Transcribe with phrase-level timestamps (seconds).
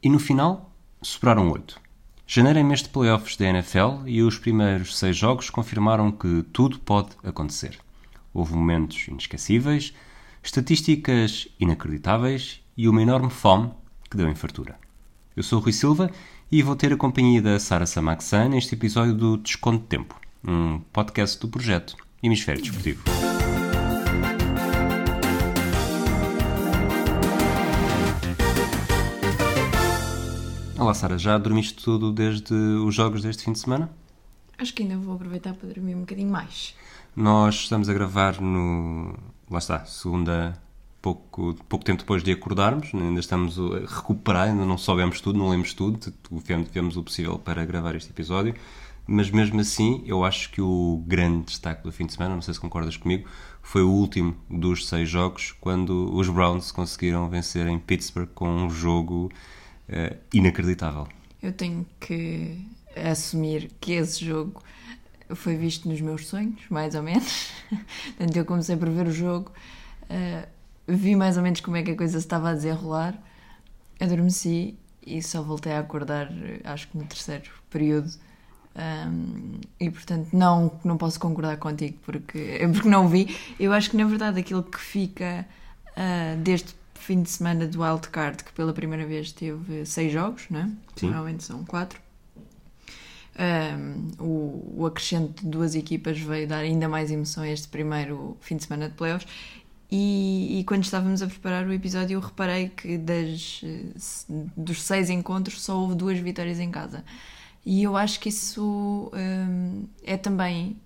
[0.00, 0.72] E no final,
[1.02, 1.80] sobraram 8.
[2.24, 6.78] Janeiro é mês de playoffs da NFL e os primeiros seis jogos confirmaram que tudo
[6.78, 7.78] pode acontecer.
[8.32, 9.92] Houve momentos inesquecíveis,
[10.42, 13.70] estatísticas inacreditáveis e uma enorme fome
[14.08, 14.78] que deu em fartura.
[15.34, 16.10] Eu sou o Rui Silva
[16.50, 20.78] e vou ter a companhia da Sara Samaxan neste episódio do Desconto de Tempo, um
[20.92, 23.02] podcast do projeto Hemisfério Desportivo.
[30.78, 33.90] Olá Sara, já dormiste tudo desde os jogos deste fim de semana?
[34.56, 36.72] Acho que ainda vou aproveitar para dormir um bocadinho mais.
[37.16, 39.12] Nós estamos a gravar no.
[39.50, 40.56] Lá está, segunda,
[41.02, 45.48] pouco, pouco tempo depois de acordarmos, ainda estamos a recuperar, ainda não soubemos tudo, não
[45.48, 45.98] lemos tudo,
[46.44, 48.54] fizemos o possível para gravar este episódio,
[49.04, 52.54] mas mesmo assim, eu acho que o grande destaque do fim de semana, não sei
[52.54, 53.28] se concordas comigo,
[53.62, 58.70] foi o último dos seis jogos, quando os Browns conseguiram vencer em Pittsburgh com um
[58.70, 59.28] jogo
[59.88, 61.06] uh, inacreditável.
[61.42, 62.58] Eu tenho que
[62.96, 64.62] assumir que esse jogo
[65.34, 67.50] foi visto nos meus sonhos, mais ou menos.
[68.16, 69.52] Portanto, eu comecei por ver o jogo,
[70.04, 70.48] uh,
[70.86, 73.14] vi mais ou menos como é que a coisa se estava a desenrolar,
[74.00, 76.30] adormeci e só voltei a acordar,
[76.64, 78.10] acho que no terceiro período.
[78.78, 83.36] Um, e portanto, não, não posso concordar contigo porque, porque não vi.
[83.58, 85.46] Eu acho que na verdade aquilo que fica
[85.96, 86.74] uh, desde
[87.08, 90.70] fim de semana do wildcard, que pela primeira vez teve seis jogos, não é?
[91.06, 91.98] Normalmente são quatro.
[93.38, 98.36] Um, o, o acrescento de duas equipas veio dar ainda mais emoção a este primeiro
[98.40, 99.26] fim de semana de playoffs.
[99.90, 103.64] E, e, quando estávamos a preparar o episódio, eu reparei que das,
[104.54, 107.02] dos seis encontros só houve duas vitórias em casa.
[107.64, 110.76] E eu acho que isso um, é também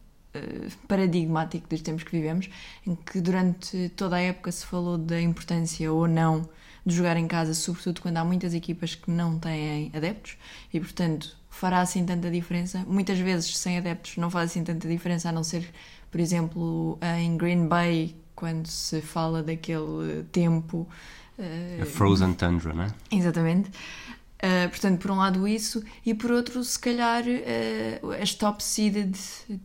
[0.88, 2.48] paradigmático dos tempos que vivemos,
[2.86, 6.48] em que durante toda a época se falou da importância ou não
[6.84, 10.36] de jogar em casa, sobretudo quando há muitas equipas que não têm adeptos,
[10.72, 12.84] e portanto fará assim tanta diferença.
[12.88, 15.68] Muitas vezes, sem adeptos, não faz assim tanta diferença, a não ser,
[16.10, 20.88] por exemplo, em Green Bay, quando se fala daquele tempo.
[21.38, 22.94] Uh, a Frozen Tundra, não é?
[23.10, 23.70] Exatamente.
[24.42, 29.16] Uh, portanto, por um lado isso, e por outro, se calhar uh, as top-seeded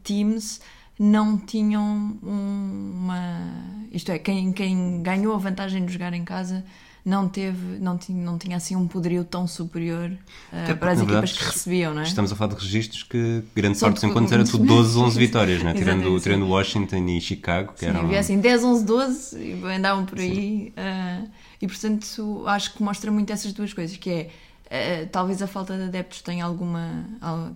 [0.03, 0.61] teams
[0.99, 3.49] não tinham uma.
[3.91, 6.63] Isto é, quem, quem ganhou a vantagem de jogar em casa
[7.07, 11.31] não teve, não tinha, não tinha assim um poderio tão superior uh, para as equipas
[11.31, 12.03] que recebiam, não é?
[12.03, 15.63] Estamos a falar de registros que grande parte dos encontros era tudo 12, 11 vitórias,
[15.63, 15.73] não é?
[15.73, 18.01] tirando, tirando Washington e Chicago, que sim, eram...
[18.01, 21.29] havia assim 10, 11, 12 e andavam por aí uh,
[21.61, 24.29] e portanto acho que mostra muito essas duas coisas, que é
[24.67, 27.05] Uh, talvez a falta de adeptos tenha alguma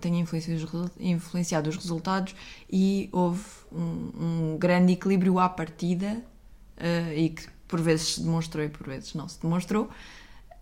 [0.00, 0.18] tenha
[0.98, 2.34] influenciado os resultados
[2.70, 6.22] e houve um, um grande equilíbrio à partida
[6.78, 9.90] uh, e que por vezes se demonstrou e por vezes não se demonstrou.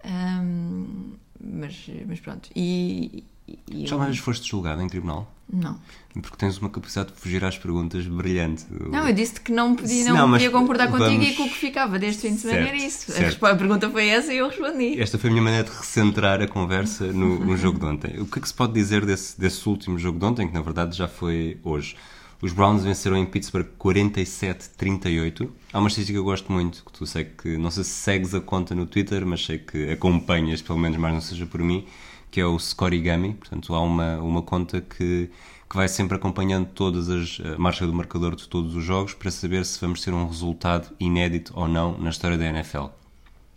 [0.04, 2.50] Um, mas, mas pronto.
[2.54, 3.24] E,
[3.68, 5.32] e Já mais foste julgado em tribunal?
[5.52, 5.78] Não.
[6.14, 8.64] Porque tens uma capacidade de fugir às perguntas brilhante.
[8.70, 11.06] Não, eu disse que não podia, não, não podia concordar vamos...
[11.06, 13.12] contigo e com o que ficava deste fim de semana certo, era isso.
[13.12, 13.46] Certo.
[13.46, 15.00] A pergunta foi essa e eu respondi.
[15.00, 18.20] Esta foi a minha maneira de recentrar a conversa no, no jogo de ontem.
[18.20, 20.62] O que é que se pode dizer desse, desse último jogo de ontem, que na
[20.62, 21.96] verdade já foi hoje?
[22.42, 25.48] Os Browns venceram em Pittsburgh 47-38.
[25.72, 28.34] Há uma estatística que eu gosto muito, que tu sei que, não sei se segues
[28.34, 31.86] a conta no Twitter, mas sei que acompanhas, pelo menos mais não seja por mim,
[32.30, 33.34] que é o Scorigami.
[33.34, 35.30] Portanto, há uma, uma conta que,
[35.68, 39.30] que vai sempre acompanhando todas as a marcha do marcador de todos os jogos para
[39.30, 42.86] saber se vamos ter um resultado inédito ou não na história da NFL.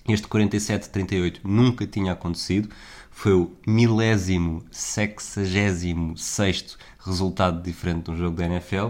[0.08, 2.68] Este 47-38 nunca tinha acontecido,
[3.10, 8.88] foi o milésimo, sexagésimo sexto resultado diferente de um jogo da NFL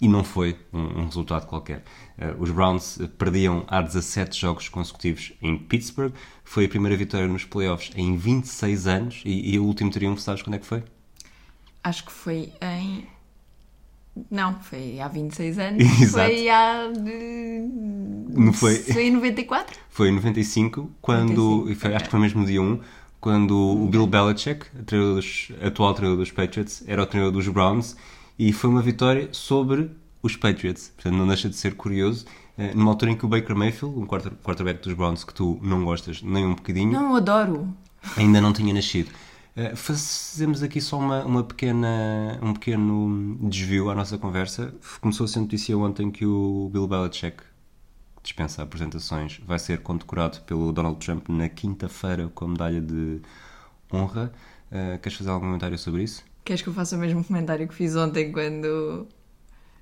[0.00, 1.84] e não foi um, um resultado qualquer.
[2.18, 6.12] Uh, os Browns perdiam há 17 jogos consecutivos em Pittsburgh,
[6.44, 10.42] foi a primeira vitória nos playoffs em 26 anos e, e o último triunfo, sabes
[10.42, 10.82] quando é que foi?
[11.84, 13.06] Acho que foi em.
[14.30, 15.82] Não, foi há 26 anos.
[16.00, 16.30] Exato.
[16.30, 16.90] Foi há.
[18.30, 18.76] Não foi?
[18.76, 19.78] Foi em 94?
[19.90, 21.58] Foi em 95, quando.
[21.60, 21.94] 95, foi.
[21.94, 22.80] Acho que foi mesmo no dia 1
[23.20, 27.96] quando o Bill Belichick, treinador dos, atual treinador dos Patriots, era o treinador dos Browns
[28.38, 29.90] e foi uma vitória sobre
[30.26, 30.92] os Patriots.
[30.94, 32.26] Portanto, não deixa de ser curioso.
[32.58, 35.84] Eh, numa altura em que o Baker Mayfield, um quarterback dos Browns que tu não
[35.84, 36.92] gostas nem um bocadinho.
[36.92, 37.74] Não, adoro.
[38.16, 39.10] Ainda não tinha nascido.
[39.56, 44.74] Eh, fazemos aqui só uma, uma pequena, um pequeno desvio à nossa conversa.
[45.00, 47.42] Começou a ser notícia ontem que o Bill Belichick
[48.26, 53.20] dispensa apresentações, vai ser condecorado pelo Donald Trump na quinta-feira com a medalha de
[53.92, 54.32] honra.
[54.70, 56.24] Uh, queres fazer algum comentário sobre isso?
[56.44, 59.06] Queres que eu faça o mesmo comentário que fiz ontem quando,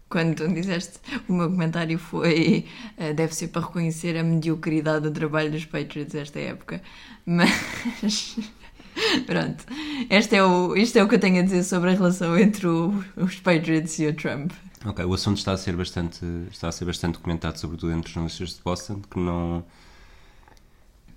[0.08, 0.98] quando tu disseste,
[1.28, 2.66] o meu comentário foi
[2.98, 6.82] uh, deve ser para reconhecer a mediocridade do trabalho dos Patriots esta época.
[7.26, 8.36] Mas
[9.26, 9.64] pronto,
[10.08, 12.66] este é o, isto é o que eu tenho a dizer sobre a relação entre
[12.66, 14.52] o, os Patriots e o Trump.
[14.84, 18.12] Ok, o assunto está a ser bastante, está a ser bastante comentado, sobretudo entre os
[18.12, 19.64] jornalistas de Boston, que não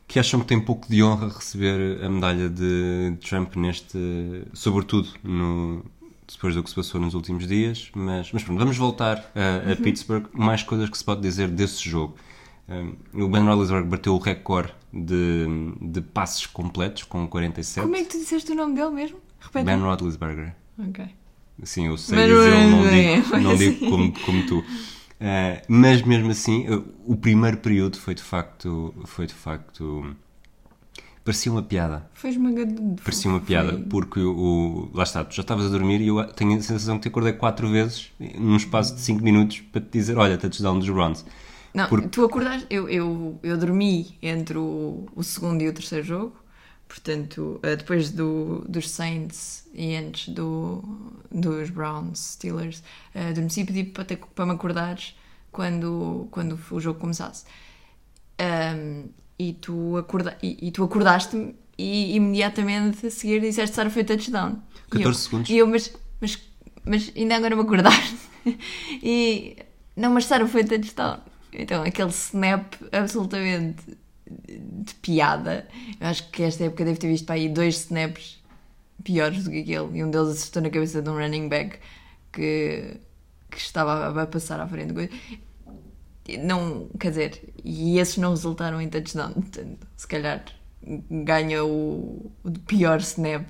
[0.08, 3.98] que acham que tem pouco de honra receber a medalha de Trump neste,
[4.54, 5.84] sobretudo no,
[6.32, 9.70] depois do que se passou nos últimos dias, mas, mas pronto, vamos voltar a, a
[9.70, 9.76] uhum.
[9.78, 10.28] Pittsburgh.
[10.34, 12.16] Mais coisas que se pode dizer desse jogo.
[12.70, 15.46] Um, o Ben Roethlisberger bateu o recorde de,
[15.82, 17.82] de passes completos com 47.
[17.82, 19.20] Como é que tu disseste o nome dele mesmo?
[19.40, 19.66] Repete.
[19.66, 20.54] Ben Roethlisberger.
[20.78, 21.06] Ok.
[21.64, 24.60] Sim, eu sei dizer, não digo, não digo como, como tu.
[24.60, 30.16] Uh, mas mesmo assim, uh, o primeiro período foi de facto, foi de facto
[31.28, 32.10] parecia uma piada.
[32.14, 32.96] Foi esmagador.
[33.04, 33.82] Parecia uma piada, foi...
[33.82, 37.02] porque o, lá está, tu já estavas a dormir e eu tenho a sensação que
[37.02, 40.90] te acordei quatro vezes num espaço de cinco minutos para te dizer: Olha, touchdown dos
[40.90, 41.26] Browns.
[41.74, 42.08] Não, porque...
[42.08, 46.36] tu acordaste, eu, eu, eu dormi entre o, o segundo e o terceiro jogo,
[46.88, 50.82] portanto, eh, depois do, dos Saints e antes do,
[51.30, 52.80] dos Browns, Steelers,
[53.14, 55.14] uh, adormeci e pedi para, para me acordares
[55.52, 57.44] quando, quando o jogo começasse.
[58.40, 64.04] Um, e tu, acorda, e, e tu acordaste-me e imediatamente a seguir disseste Sara foi
[64.04, 64.60] touchdown.
[64.90, 65.50] 14 eu, segundos.
[65.50, 66.40] E eu, mas, mas,
[66.84, 68.18] mas ainda agora me acordaste.
[69.04, 69.58] e
[69.96, 71.20] não, mas Sara foi touchdown.
[71.54, 73.98] Então aquele snap absolutamente
[74.30, 75.68] de piada.
[76.00, 78.42] Eu acho que esta época deve ter visto para aí dois snaps
[79.04, 80.00] piores do que aquele.
[80.00, 81.78] E um deles acertou na cabeça de um running back
[82.32, 82.98] que,
[83.50, 84.94] que estava a passar à frente
[86.44, 90.44] não, quer dizer, e esses não resultaram em touchdown, portanto, se calhar
[91.10, 93.46] ganha o, o pior snap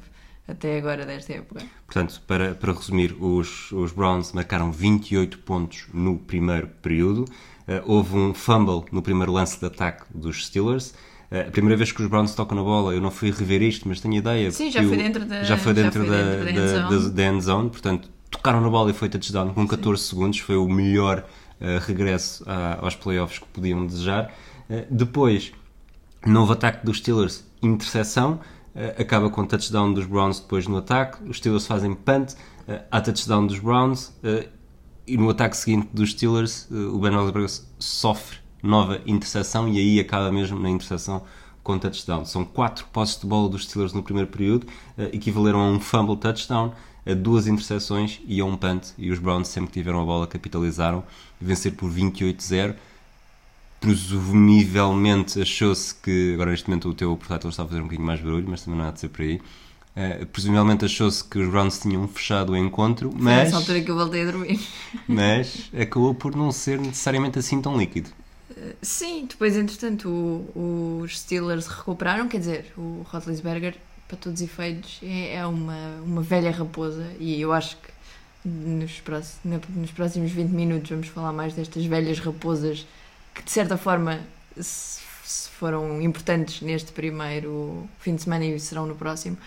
[0.47, 1.61] até agora desta época.
[1.85, 7.25] Portanto, para, para resumir, os, os Browns marcaram 28 pontos no primeiro período.
[7.67, 10.91] Uh, houve um fumble no primeiro lance de ataque dos Steelers.
[11.29, 13.87] Uh, a primeira vez que os Browns tocam na bola, eu não fui rever isto,
[13.89, 14.49] mas tenho ideia.
[14.51, 17.09] Sim, já foi dentro da, já foi dentro, já foi da, dentro da, da, da,
[17.09, 17.69] da end zone.
[17.69, 20.09] Portanto, tocaram na bola e foi touchdown com 14 Sim.
[20.09, 20.39] segundos.
[20.39, 21.27] Foi o melhor
[21.85, 24.31] regresso a, aos playoffs que podiam desejar.
[24.69, 25.51] Uh, depois,
[26.25, 28.39] novo ataque dos Steelers, interseção,
[28.75, 31.23] uh, acaba com touchdown dos Browns depois no ataque.
[31.27, 32.33] Os Steelers fazem punt,
[32.91, 34.13] há touchdown dos Browns
[35.07, 37.49] e no ataque seguinte dos Steelers, o Ben Roethlisberger
[37.79, 41.23] sofre nova interseção e aí acaba mesmo na interseção
[41.63, 42.25] com touchdown.
[42.25, 44.67] São quatro posses de bola dos Steelers no primeiro período,
[45.13, 46.73] equivaleram a um fumble touchdown
[47.09, 48.89] a duas interseções e a um punt.
[48.97, 51.03] E os Browns, sempre que tiveram a bola, capitalizaram.
[51.39, 52.75] Vencer por 28-0.
[53.79, 56.33] Presumivelmente achou-se que.
[56.33, 58.79] Agora, neste momento, o teu portátil está a fazer um bocadinho mais barulho, mas também
[58.79, 59.39] não há de ser por aí.
[59.95, 63.21] Uh, presumivelmente achou-se que os Browns tinham fechado o encontro, mas.
[63.23, 64.59] Foi nessa altura que eu voltei a dormir.
[65.07, 68.09] Mas acabou por não ser necessariamente assim tão líquido.
[68.51, 73.75] Uh, sim, depois, entretanto, o, os Steelers recuperaram, quer dizer, o Roethlisberger
[74.07, 77.97] para todos os efeitos, é, é uma, uma velha raposa e eu acho que
[78.45, 79.01] nos
[79.75, 82.87] nos próximos 20 minutos vamos falar mais destas velhas raposas
[83.33, 84.21] que de certa forma
[84.55, 89.37] se, se foram importantes neste primeiro fim de semana e serão no próximo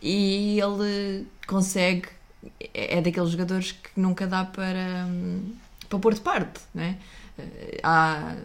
[0.00, 2.08] e ele consegue
[2.72, 5.08] é, é daqueles jogadores que nunca dá para,
[5.88, 6.98] para pôr de parte, né?
[7.82, 8.36] Há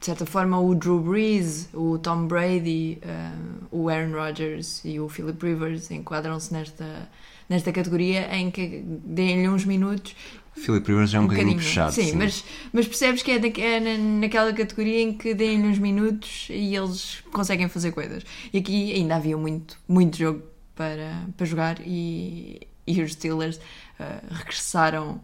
[0.00, 5.10] de certa forma, o Drew Brees, o Tom Brady, uh, o Aaron Rodgers e o
[5.10, 7.06] Philip Rivers enquadram-se nesta,
[7.46, 10.16] nesta categoria em que deem-lhe uns minutos.
[10.54, 11.92] Philip Rivers é um, um bocadinho puxado.
[11.92, 15.78] Sim, sim, Mas, mas percebes que é, da, é naquela categoria em que deem-lhe uns
[15.78, 18.24] minutos e eles conseguem fazer coisas.
[18.54, 20.42] E aqui ainda havia muito, muito jogo
[20.74, 25.20] para, para jogar e, e os Steelers uh, regressaram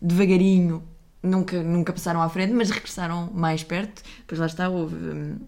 [0.00, 0.82] devagarinho
[1.22, 4.02] nunca, nunca passaram à frente, mas regressaram mais perto.
[4.20, 4.94] Depois lá está, houve.
[4.94, 5.38] Um,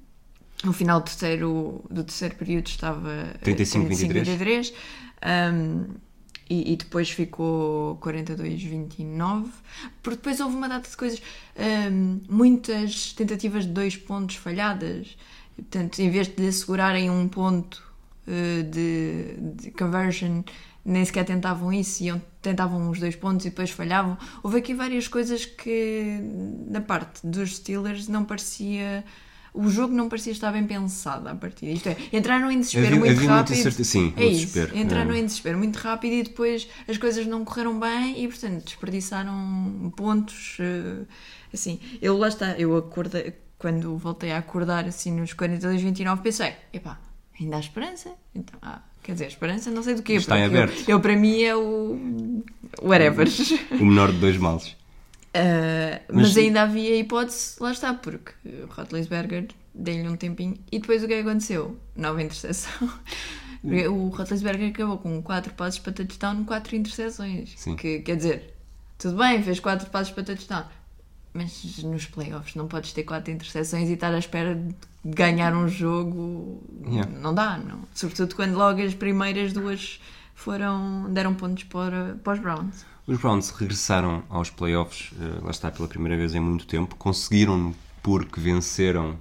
[0.62, 4.72] no final do terceiro, do terceiro período estava 35-23
[5.54, 5.86] um,
[6.48, 9.46] e, e, depois ficou 42-29
[10.02, 11.22] porque depois houve uma data de coisas
[11.90, 15.16] um, muitas tentativas de dois pontos falhadas
[15.56, 17.82] portanto em vez de assegurarem um ponto
[18.26, 20.42] uh, de, de conversion
[20.84, 24.16] nem sequer tentavam isso, iam, tentavam os dois pontos e depois falhavam.
[24.42, 26.20] Houve aqui várias coisas que,
[26.68, 29.04] na parte dos Steelers, não parecia.
[29.52, 31.72] O jogo não parecia estar bem pensado à partida.
[31.72, 33.56] Isto é, entraram em desespero havia, muito havia rápido.
[33.56, 34.46] Certeza, sim, é isso.
[34.46, 34.78] Desespero.
[34.78, 35.18] Entraram é.
[35.18, 40.56] em desespero muito rápido e depois as coisas não correram bem e, portanto, desperdiçaram pontos.
[40.60, 41.04] Eh,
[41.52, 46.54] assim, eu lá está, eu acordei, quando voltei a acordar assim nos 42, 29, pensei,
[46.72, 46.98] epá,
[47.38, 48.14] ainda há esperança.
[48.34, 50.14] Então, ah, quer dizer, esperança não sei do quê.
[50.14, 50.88] Está em porque eu- aberto.
[50.88, 52.42] Eu, para mim é o
[52.82, 53.28] whatever.
[53.80, 54.68] O menor de dois males.
[54.68, 60.78] Uh, Mas- mas, ainda havia hipótese, lá está, porque o Rotlisberger deu-lhe um tempinho e
[60.80, 61.78] depois o que é que aconteceu?
[61.94, 62.90] Nova interseção.
[63.62, 67.52] O Rotlisberger acabou com 4 passos para touchdown, 4 interseções.
[67.56, 67.76] Sim.
[67.76, 68.54] Que quer dizer,
[68.98, 70.64] tudo bem, fez 4 passos para touchdown,
[71.32, 75.68] mas nos playoffs não podes ter 4 interseções e estar à espera de ganhar um
[75.68, 76.62] jogo.
[76.86, 77.10] Yeah.
[77.20, 77.80] Não dá, não.
[77.94, 80.00] Sobretudo quando logo as primeiras duas
[80.34, 82.84] foram, deram pontos para, para os Browns.
[83.06, 87.74] Os Browns regressaram aos playoffs, eh, lá está pela primeira vez em muito tempo, conseguiram
[88.02, 89.16] porque venceram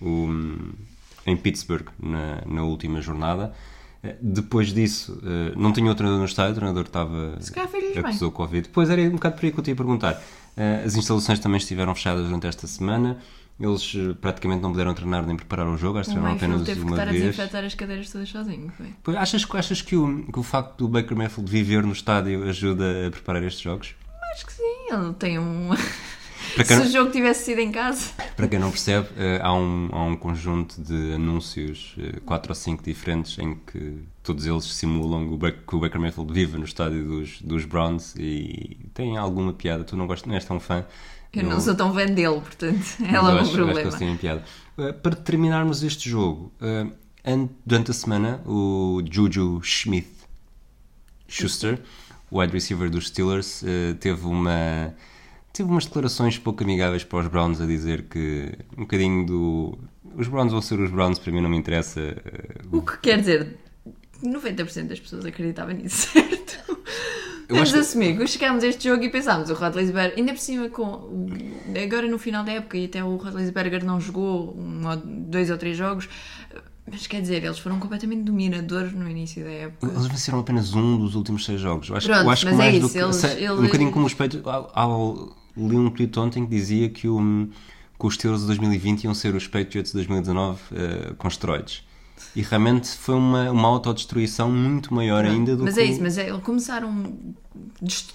[0.00, 0.28] o,
[1.26, 3.52] em Pittsburgh na, na última jornada.
[4.02, 7.36] Eh, Depois disso, eh, não tinha outro treinador no estádio, o treinador estava.
[7.40, 8.04] Se calhar fez-lhes bem.
[8.04, 8.68] acusou Covid.
[8.68, 10.20] Depois era um bocado por aí que eu te ia perguntar.
[10.84, 13.18] As instalações também estiveram fechadas durante esta semana.
[13.60, 16.80] Eles eh, praticamente não puderam treinar nem preparar o jogo, acho que treinaram apenas teve
[16.80, 17.22] que uma estar a vez.
[17.24, 18.86] desinfetar as cadeiras todas sozinho, foi?
[19.02, 22.48] Pois, Achas, que- achas que, o, que o facto do Baker Mayfield viver no estádio
[22.48, 23.94] ajuda a preparar estes jogos?
[24.32, 25.70] Acho que sim, ele tem um.
[26.64, 28.12] Se não- o jogo tivesse sido em casa.
[28.34, 32.54] Para quem não percebe, eh, há, um, há um conjunto de anúncios, eh, quatro ou
[32.56, 37.04] cinco diferentes, em que todos eles simulam o que o Baker Mayfield vive no estádio
[37.06, 39.84] dos, dos Browns e tem alguma piada.
[39.84, 40.84] Tu não, gostas, não és tão fã.
[41.32, 43.96] Eu não sou tão fã dele, portanto, é logo acho, um acho que problema.
[43.98, 44.44] têm piada.
[44.78, 46.52] Eh, para terminarmos este jogo,
[47.24, 50.08] an- durante a semana, o Juju Smith
[51.28, 51.80] Schuster,
[52.30, 54.92] o wide receiver dos Steelers, eh, teve uma
[55.52, 59.78] teve umas declarações pouco amigáveis para os Browns a dizer que um bocadinho do
[60.16, 62.16] os Browns vão ser os Browns, para mim não me interessa.
[62.72, 63.56] O que quer dizer,
[64.24, 66.79] 90% das pessoas acreditavam nisso, certo?
[67.50, 70.38] Vamos acho que- assumir que chegámos a este jogo e pensámos, o Rotlisberger, ainda por
[70.40, 71.26] cima, com,
[71.82, 74.80] agora no final da época, e até o Rotlisberger não jogou um,
[75.28, 76.08] dois ou três jogos,
[76.90, 79.86] mas quer dizer, eles foram completamente dominadores no início da época.
[79.92, 81.88] Eles venceram apenas um dos últimos seis jogos.
[81.88, 82.98] Eu acho, Pronto, eu acho que mas é mais do isso, que.
[83.04, 84.46] eles- sei, eles- Um bocadinho como Patriots.
[84.46, 87.48] Ao, ao, li um tweet ontem que dizia que, o,
[87.98, 91.84] que os Steelers de 2020 iam ser os Patriots de 2019 eh, com esteroides.
[92.36, 95.80] E realmente foi uma, uma autodestruição muito maior ainda do mas que.
[95.80, 97.12] é o- isso, mas é, eles começaram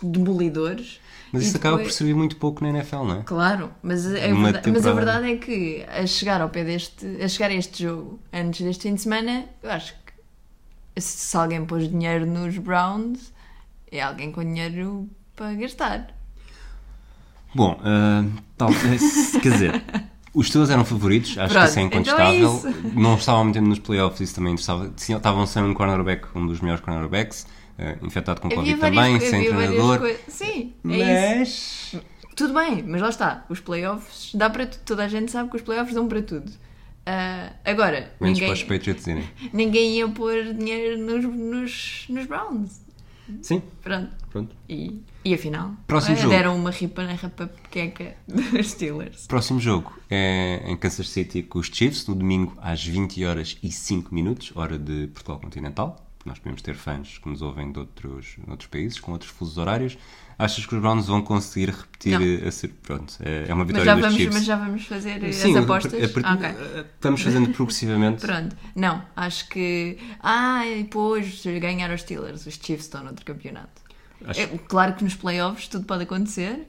[0.01, 0.99] demolidores.
[1.31, 3.23] mas isso acaba por depois- servir muito pouco na NFL, não é?
[3.23, 7.27] Claro, mas, é verdade, mas a verdade é que a chegar ao pé deste, a
[7.27, 11.89] chegar a este jogo antes deste fim de semana, eu acho que se alguém pôs
[11.89, 13.33] dinheiro nos Browns,
[13.91, 16.07] é alguém com dinheiro para gastar.
[17.53, 18.23] Bom, ah,
[18.57, 19.83] tal, eh, quer dizer,
[20.35, 22.91] os Steelers eram favoritos, acho Pronto, que isso é então é incontestável.
[22.93, 24.93] não estavam tempo nos playoffs, isso também interessava.
[24.95, 27.47] Estavam sem um cornerback, um dos melhores cornerbacks,
[27.79, 29.99] ah, infectado com Covid também, sem treinador.
[29.99, 30.21] coisas.
[30.27, 31.97] Sim, é isso.
[31.97, 32.03] Mas.
[32.35, 34.81] Tudo bem, mas lá está, os playoffs dá para tudo.
[34.83, 36.51] Toda a gente sabe que os playoffs dão para tudo.
[37.05, 39.05] Ah, agora, Menos ninguém, para os Patriots
[39.53, 42.84] ninguém ia pôr dinheiro nos, nos, nos Browns.
[43.41, 44.11] Sim, Pronto.
[44.29, 44.55] pronto.
[44.69, 46.29] E, e afinal, Próximo eh, jogo.
[46.29, 49.25] deram uma ripa na rapa pequeca dos Steelers.
[49.27, 53.71] Próximo jogo é em Kansas City com os Chiefs, no domingo às 20 horas e
[53.71, 56.05] 5 minutos, hora de Portugal Continental.
[56.25, 59.57] Nós podemos ter fãs que nos ouvem de outros, de outros países, com outros fusos
[59.59, 59.95] horários.
[60.37, 62.47] Achas que os Browns vão conseguir repetir Não.
[62.47, 62.69] a ser.
[62.83, 64.33] Pronto, é é uma Mas vitória já, dos vamos, Chiefs.
[64.35, 65.93] mas já vamos fazer Sim, as apostas?
[65.93, 66.81] a- a- Ah, ok.
[66.95, 68.21] Estamos fazendo progressivamente.
[68.25, 68.57] Pronto.
[68.75, 69.97] Não, acho que.
[70.19, 72.45] Ah, e depois ganhar os Steelers.
[72.47, 73.81] Os Chiefs estão noutro campeonato.
[74.25, 76.67] Acho- É, claro que nos playoffs tudo pode acontecer,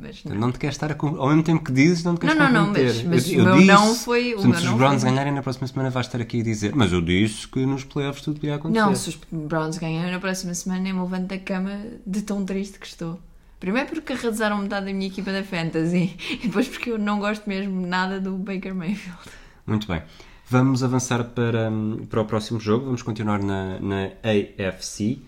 [0.00, 0.34] mas não.
[0.36, 2.52] Não te queres estar a ao mesmo tempo que dizes, não te queres Não, não,
[2.52, 3.04] não, comprometer.
[3.06, 4.78] mas- mas Eu- o eu meu não disse- foi- o portanto, meu se não os
[4.78, 6.72] Browns foi- ganharem na próxima semana, vais estar aqui a dizer.
[6.74, 8.80] Mas eu disse que nos playoffs tudo podia acontecer.
[8.84, 11.70] Não, se os Browns ganharem na próxima semana, eu me levanto da cama
[12.06, 13.18] de tão triste que estou.
[13.58, 17.46] Primeiro porque arrasaram metade da minha equipa da Fantasy e depois porque eu não gosto
[17.48, 19.18] mesmo nada do Baker Mayfield.
[19.66, 20.02] Muito bem.
[20.48, 22.86] Vamos avançar para, hum, para o próximo jogo.
[22.86, 25.20] Vamos continuar na, na AFC.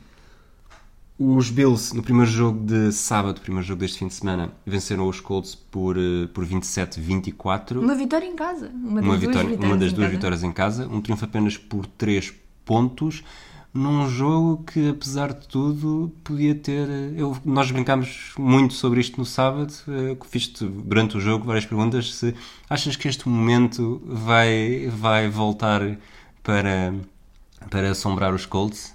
[1.18, 5.20] Os Bills, no primeiro jogo de sábado, primeiro jogo deste fim de semana, venceram os
[5.20, 7.78] Colts por, eh, por 27-24.
[7.80, 8.70] Uma vitória em casa.
[8.74, 10.16] Uma das Uma, duas vitória, vitórias uma das em duas casa.
[10.16, 10.88] vitórias em casa.
[10.88, 12.32] Um triunfo apenas por 3
[12.64, 13.22] pontos.
[13.74, 16.88] Num jogo que, apesar de tudo, podia ter.
[16.88, 19.72] eh, Eu, nós brincámos muito sobre isto no sábado.
[19.88, 22.14] eh, Fiz-te durante o jogo várias perguntas.
[22.14, 22.34] Se
[22.68, 25.80] achas que este momento vai, vai voltar
[26.42, 26.94] para,
[27.70, 28.92] para assombrar os Colts?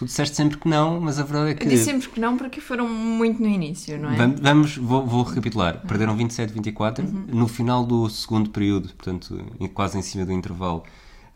[0.00, 1.64] Tu disseste sempre que não, mas a verdade é que.
[1.64, 4.16] Eu disse sempre que não porque foram muito no início, não é?
[4.16, 5.78] Vam- Vamos, vou, vou recapitular.
[5.86, 7.26] Perderam 27-24 Uhum.
[7.28, 9.38] no final do segundo período, portanto,
[9.74, 10.82] quase em cima do intervalo.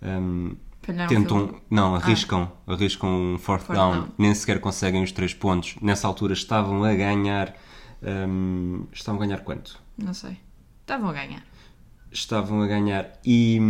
[0.02, 4.08] hum, Falharam tentam, o field não, arriscam, arriscam um fourth, Fourth down, down.
[4.16, 5.76] nem sequer conseguem os três pontos.
[5.82, 7.54] Nessa altura estavam a ganhar.
[8.02, 9.78] hum, estavam a ganhar quanto?
[9.98, 10.38] Não sei.
[10.80, 11.42] Estavam a ganhar.
[12.10, 13.60] Estavam a ganhar e.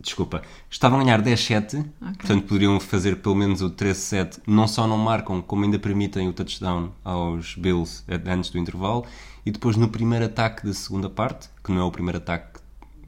[0.00, 4.40] desculpa, estavam a ganhar 10-7, portanto poderiam fazer pelo menos o 13-7.
[4.46, 9.04] Não só não marcam, como ainda permitem o touchdown aos Bills antes do intervalo.
[9.44, 12.60] E depois no primeiro ataque da segunda parte, que não é o primeiro ataque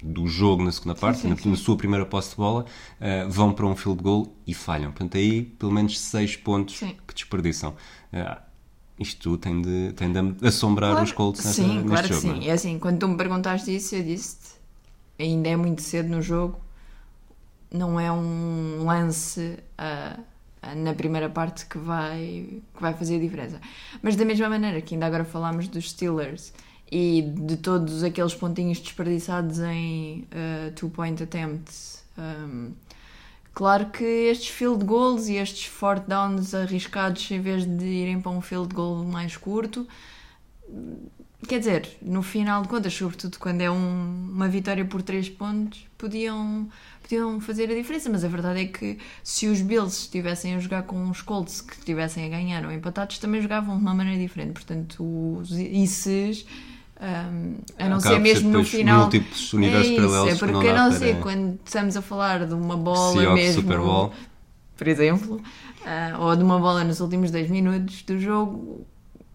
[0.02, 1.50] do jogo na segunda parte, sim, na, sim.
[1.50, 4.90] na sua primeira posse de bola, uh, vão para um field goal e falham.
[4.90, 6.96] Portanto, aí pelo menos 6 pontos Sim.
[7.06, 7.74] que desperdiçam.
[8.12, 8.40] Uh,
[8.98, 12.20] isto tem de, tem de assombrar Claro, os Colts nesta, sim, neste claro que jogo.
[12.20, 12.28] sim.
[12.28, 12.46] não é?
[12.48, 14.60] É assim, quando tu me perguntaste isso, eu disse
[15.18, 16.58] ainda é muito cedo no jogo,
[17.72, 20.18] não é um lance ah,
[20.76, 23.60] na primeira parte que vai, que vai fazer a diferença.
[24.02, 26.52] Mas da mesma maneira que ainda agora falámos dos Steelers
[26.90, 32.02] e de todos aqueles pontinhos desperdiçados em ah, two-point attempts.
[32.18, 32.72] um,
[33.52, 38.30] Claro que estes field goals e estes fourth downs arriscados em vez de irem para
[38.30, 39.86] um field goal mais curto,
[41.48, 45.86] quer dizer, no final de contas, sobretudo quando é um- uma vitória por 3 pontos,
[45.98, 46.68] podiam,
[47.10, 48.08] podiam fazer a diferença.
[48.08, 51.74] Mas a verdade é que se os Bills estivessem a jogar com os Colts que
[51.74, 54.52] estivessem a ganhar ou empatados, também jogavam de uma maneira diferente.
[54.52, 55.02] Portanto,
[55.38, 56.46] os ICs.
[57.02, 59.00] Um, a não Acaba ser por ser mesmo no final.
[59.04, 61.96] múltiplos universos é isso, paralelos é que porque não dá não para- sei, quando estamos
[61.96, 64.12] a falar de uma bola Seahawks mesmo, Super Bowl.
[64.76, 65.40] por exemplo,
[65.86, 68.86] ah, ou de uma bola nos últimos 10 minutos do jogo,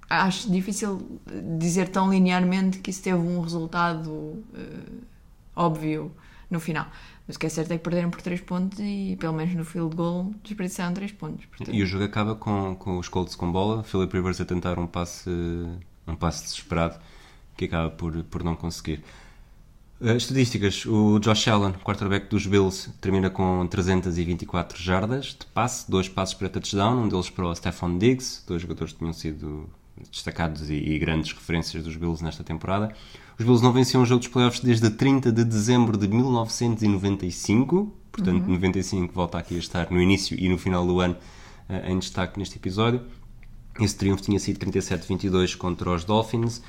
[0.07, 1.19] acho difícil
[1.57, 4.61] dizer tão linearmente que isso teve um resultado eh,
[5.55, 6.11] óbvio
[6.49, 6.87] no final.
[7.27, 9.65] Mas o que é certo é que perderam por 3 pontos e, pelo menos no
[9.65, 11.45] field goal, desperdiçaram 3 pontos.
[11.45, 14.77] Portanto, E o jogo acaba com, com os Colts com bola, Philip Rivers a tentar
[14.77, 15.29] um passe,
[16.07, 16.99] um passe desesperado
[17.57, 19.03] que acaba por, por não conseguir.
[19.99, 26.09] Uh, estatísticas: o Josh Allen, quarterback dos Bills, termina com 324 jardas de passe, dois
[26.09, 29.69] passes para touchdown, um deles para o Stephon Diggs, dois jogadores que tinham sido
[30.11, 32.93] destacados e, e grandes referências dos Bills nesta temporada.
[33.37, 38.47] Os Bills não venciam um jogo dos playoffs desde 30 de dezembro de 1995, portanto,
[38.47, 41.17] 95 volta aqui a estar no início e no final do ano
[41.69, 43.01] uh, em destaque neste episódio.
[43.79, 46.61] Esse triunfo tinha sido 37-22 contra os Dolphins.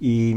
[0.00, 0.34] E,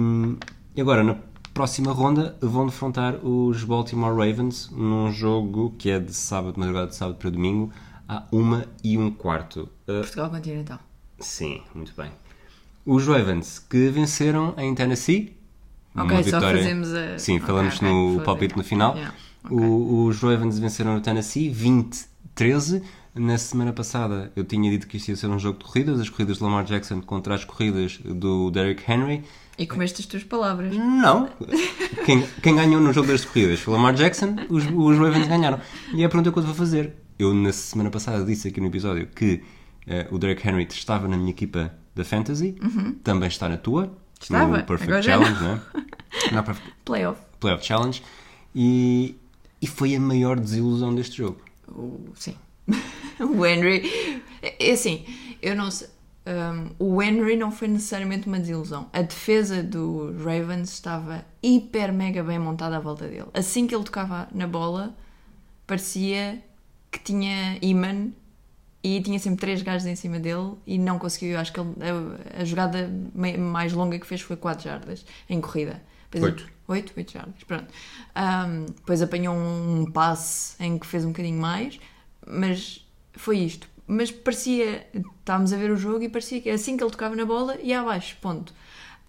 [0.75, 1.17] e agora, na
[1.51, 6.95] próxima ronda, vão defrontar os Baltimore Ravens num jogo que é de sábado, madrugada de
[6.95, 7.71] sábado para domingo,
[8.07, 9.61] à 1 e um quarto.
[9.87, 10.79] Uh, Portugal Continental.
[11.19, 12.11] sim, muito bem.
[12.85, 15.40] Os Ravens que venceram em Tennessee.
[15.95, 18.25] Ok, só fazemos a- Sim, ok, falamos ok, no fazer.
[18.25, 18.93] palpite no final.
[18.95, 19.13] Yeah,
[19.45, 19.57] ok.
[19.57, 22.81] O- os Ravens venceram no Tennessee 20-13.
[23.13, 26.09] Na semana passada eu tinha dito que isto ia ser um jogo de corridas, as
[26.09, 29.23] corridas de Lamar Jackson contra as corridas do Derrick Henry.
[29.57, 30.73] E comeste as tuas palavras.
[30.77, 31.27] Não!
[32.05, 35.59] Quem, quem ganhou no jogo das corridas foi Lamar Jackson, os, os Ravens ganharam.
[35.93, 36.93] E é a pergunta que eu te vou fazer.
[37.19, 39.43] Eu, na semana passada, disse aqui no episódio que
[39.85, 42.55] eh, o Derrick Henry estava na minha equipa da Fantasy,
[43.03, 43.89] também está na tua, Uhum.
[44.21, 45.51] Estava, no Perfect agora Challenge, não
[46.29, 46.31] é?
[46.31, 47.21] Na Perfect Playoff.
[47.39, 48.03] Playoff Challenge,
[48.55, 49.15] e,
[49.61, 51.41] e foi a maior desilusão deste jogo.
[51.67, 52.35] O- sim.
[53.19, 54.21] o Henry.
[54.41, 55.05] É é assim,
[55.41, 55.87] eu não sei.
[56.25, 58.87] um, o Henry não foi necessariamente uma desilusão.
[58.93, 63.27] A defesa do Ravens estava hiper mega bem montada à volta dele.
[63.33, 64.95] Assim que ele tocava na bola,
[65.65, 66.41] parecia
[66.91, 68.09] que tinha imã
[68.83, 71.37] e tinha sempre três gajos em cima dele e não conseguiu.
[71.39, 71.75] Acho que ele-
[72.37, 72.89] a, a jogada
[73.37, 75.81] mais longa que fez foi 4 jardas em corrida.
[76.09, 76.51] Depois- Oito.
[76.67, 77.67] Oito, oito jardas, pronto.
[78.15, 81.77] Um, depois apanhou um passe em que fez um bocadinho mais,
[82.25, 83.67] mas foi isto.
[83.85, 84.87] Mas parecia,
[85.19, 87.81] estávamos a ver o jogo e parecia que assim que ele tocava na bola ia
[87.81, 88.53] abaixo, ponto.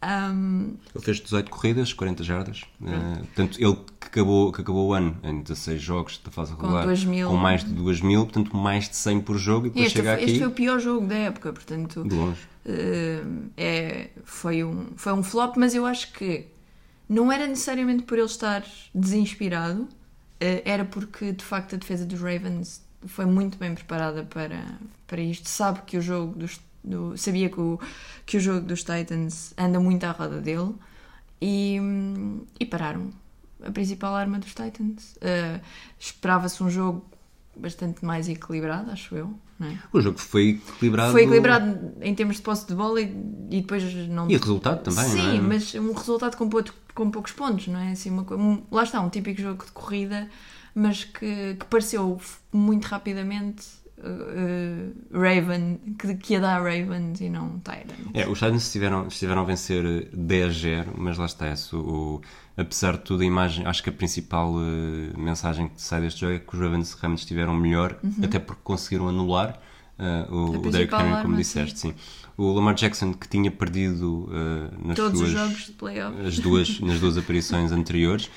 [0.02, 2.64] Um, Ele fez 18 corridas, 40 jardas.
[2.84, 6.84] Eh, portanto, ele que acabou, que acabou o ano em 16 jogos da fase regular
[6.84, 7.28] duas mil.
[7.28, 9.66] com mais de 2 mil, portanto, mais de 100 por jogo.
[9.66, 12.02] E depois este, chega foi, aqui este foi o pior jogo da época, portanto.
[12.02, 12.40] de longe.
[12.64, 16.46] Uh, é, foi, um, foi um flop, mas eu acho que
[17.08, 19.88] não era necessariamente por ele estar desinspirado, uh,
[20.64, 24.64] era porque de facto a defesa dos Ravens foi muito bem preparada para,
[25.06, 25.48] para isto.
[25.48, 27.78] Sabe que o jogo dos, do- sabia que o,
[28.26, 30.74] que o jogo dos Titans anda muito à roda dele
[31.40, 31.78] e,
[32.58, 33.10] e pararam.
[33.64, 35.16] A principal arma dos Titans.
[35.16, 35.60] Uh,
[35.98, 37.04] Esperava-se um jogo
[37.56, 39.34] bastante mais equilibrado, acho eu.
[39.60, 39.76] É?
[39.92, 41.12] O jogo foi equilibrado.
[41.12, 43.04] Foi equilibrado em termos de posse de bola e,
[43.50, 44.28] e depois não.
[44.28, 45.40] E o resultado também, Sim, não é?
[45.40, 47.92] mas um resultado com, pouco- com poucos pontos, não é?
[47.92, 50.28] Assim, uma, um- lá está, um típico jogo de corrida,
[50.74, 52.20] mas que, que pareceu
[52.52, 53.64] muito rapidamente
[54.02, 57.86] uh, uh, Raven, que, que ia dar Ravens e não Tyrant.
[58.14, 62.20] É, os Titans estiveram, estiveram a vencer eh, 10-0, mas lá está esse, o,
[62.56, 66.34] apesar de tudo, a imagem, acho que a principal eh, mensagem que sai deste jogo
[66.34, 69.60] é que os Ravens realmente estiveram melhor, até porque conseguiram anular
[69.98, 71.94] eh, o, o Derrick Henry, como disseste, sim.
[72.36, 74.28] O Lamar Jackson, que tinha perdido
[74.82, 75.34] nas Todos suas,
[76.26, 78.30] as duas, nas duas aparições anteriores,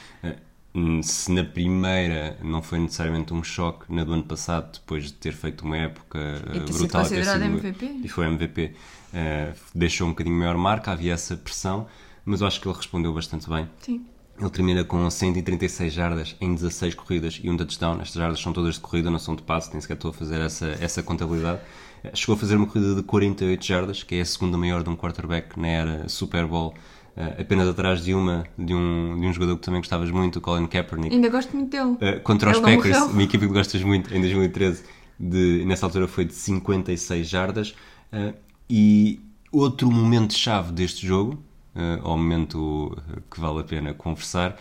[1.02, 5.34] se na primeira não foi necessariamente um choque, na do ano passado, depois de ter
[5.34, 6.20] feito uma época
[6.54, 7.86] E eh, ter sido brutal, ter considerado sido- MVP.
[8.04, 8.72] e foi MVP,
[9.14, 11.88] eh, deixou um bocadinho maior marca, havia essa pressão,
[12.26, 13.70] mas eu acho que ele respondeu bastante bem.
[13.80, 14.06] Sim.
[14.38, 18.02] Ele termina com 136 jardas em 16 corridas e um touchdown.
[18.02, 20.42] Estas jardas são todas de corrida, não são de passe, nem sequer estou a fazer
[20.42, 21.62] essa, essa contabilidade.
[22.04, 24.90] Eh, Chegou a fazer uma corrida de 48 jardas, que é a segunda maior de
[24.90, 26.74] um quarterback na era Super Bowl,
[27.18, 30.42] eh, apenas atrás de uma de um, de um jogador que também gostavas muito, o
[30.42, 31.16] Colin Kaepernick.
[31.16, 31.92] Ainda gosto muito dele.
[31.92, 34.84] Uh, contra os Ele não Packers, uma equipa que gostas muito, em 2013,
[35.20, 37.76] de, nessa altura foi de 56 jardas.
[38.12, 38.34] Uh,
[38.70, 41.42] e outro momento-chave deste jogo,
[41.76, 44.52] uh, ao momento uh, que vale a pena conversar,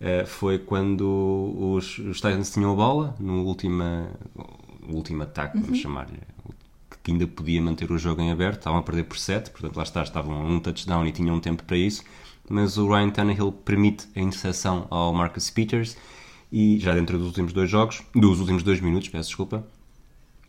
[0.00, 4.10] uh, foi quando os, os Titans tinham a bola, no última,
[4.88, 6.18] o último ataque, vamos chamar-lhe,
[7.02, 9.82] que ainda podia manter o jogo em aberto, estavam a perder por 7, portanto lá
[9.82, 12.04] está, estavam a um touchdown e tinham tempo para isso,
[12.48, 15.96] mas o Ryan Tannehill permite a interseção ao Marcus Peters
[16.50, 19.66] e já dentro dos últimos dois jogos, dos últimos dois minutos, peço desculpa,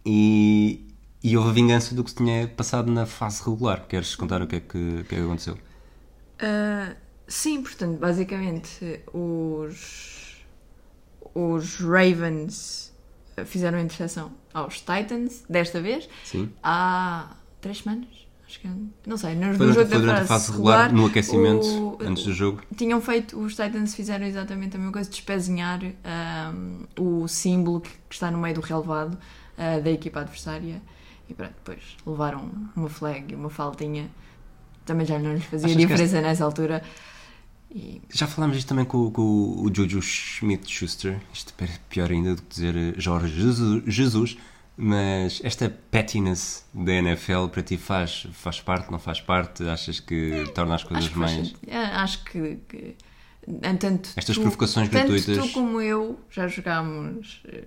[0.05, 0.85] e,
[1.23, 3.87] e houve a vingança do que se tinha passado na fase regular.
[3.87, 5.57] Queres contar o que é que, o que, é que aconteceu?
[6.39, 6.93] Ah,
[7.25, 10.43] sim, portanto, basicamente os,
[11.33, 12.93] os Ravens
[13.45, 16.49] fizeram a interseção aos Titans, desta vez, Sim.
[16.61, 18.07] há três semanas.
[18.47, 18.71] Acho que é-
[19.07, 21.97] não sei, no, Foi no jogo foi da durante a fase regular, no aquecimento, o-
[22.01, 22.61] antes do jogo.
[22.77, 28.29] tinham feito, os Titans fizeram exatamente a mesma coisa, despezinhar ahm, o símbolo que, está
[28.29, 29.17] no meio do relevado
[29.57, 30.81] ah, da equipa adversária
[31.29, 34.09] e pronto, depois levaram uma flag e uma faltinha.
[34.85, 36.83] Também já não lhes fazia Achas diferença nessa altura.
[37.73, 41.19] E Já falámos isto também com, com o Jojo Schmidt-Schuster.
[41.33, 44.37] Isto é pior ainda do que dizer Jorge Jesus, Jesus,
[44.77, 49.63] mas esta pettiness da NFL para ti faz, faz parte, não faz parte?
[49.67, 51.53] Achas que torna as coisas acho mais.
[51.67, 52.95] É, acho que, que
[53.47, 55.47] eh, tanto Estas tu- provocações tanto gratuitas.
[55.47, 57.63] tu como eu já jogámos, eh,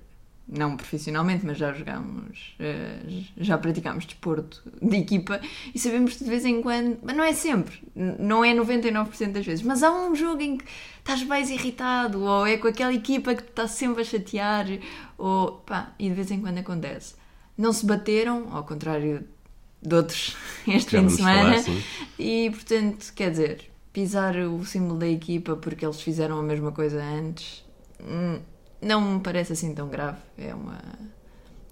[0.48, 5.40] não profissionalmente, mas já jogámos, eh, já praticámos desporto de equipa
[5.74, 9.44] e sabemos que de vez em quando, mas não é sempre, não é 99% das
[9.44, 10.64] vezes, mas há um jogo em que
[10.98, 14.66] estás mais irritado ou é com aquela equipa que está sempre a chatear
[15.18, 17.14] ou pá, e de vez em quando acontece.
[17.58, 19.26] Não se bateram, ao contrário
[19.82, 20.36] de outros
[20.68, 21.62] este fim de falar, semana.
[21.62, 21.82] sim.
[22.18, 27.02] E portanto, quer dizer, pisar o símbolo da equipa porque eles fizeram a mesma coisa
[27.02, 27.64] antes
[28.00, 28.38] hum,
[28.80, 30.18] não me parece assim tão grave.
[30.38, 30.78] É uma.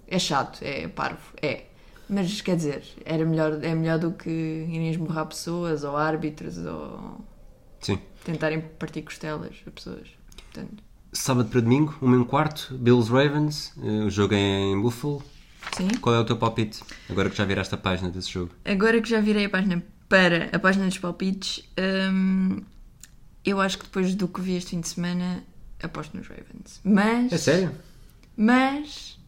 [0.07, 1.65] É chato, é parvo, é.
[2.07, 7.25] Mas quer dizer, era melhor, é melhor do que irem esmurrar pessoas ou árbitros ou
[7.81, 7.99] Sim.
[8.23, 10.07] tentarem partir costelas a pessoas.
[10.53, 13.73] Portanto, Sábado para domingo, 1 um quarto, Bills Ravens.
[13.81, 15.23] eh, O jogo é em Buffalo.
[15.75, 15.87] sim.
[15.99, 16.81] Qual é o teu palpite?
[17.09, 18.51] Agora que já viraste a página desse jogo.
[18.63, 21.67] Agora que já virei a página para a página dos palpites,
[22.11, 22.61] hum,
[23.43, 25.43] eu acho que depois do que vi este fim de semana,
[25.81, 26.81] aposto nos Ravens.
[26.83, 27.31] Mas.
[27.31, 27.71] É sério?
[28.35, 29.19] Mas.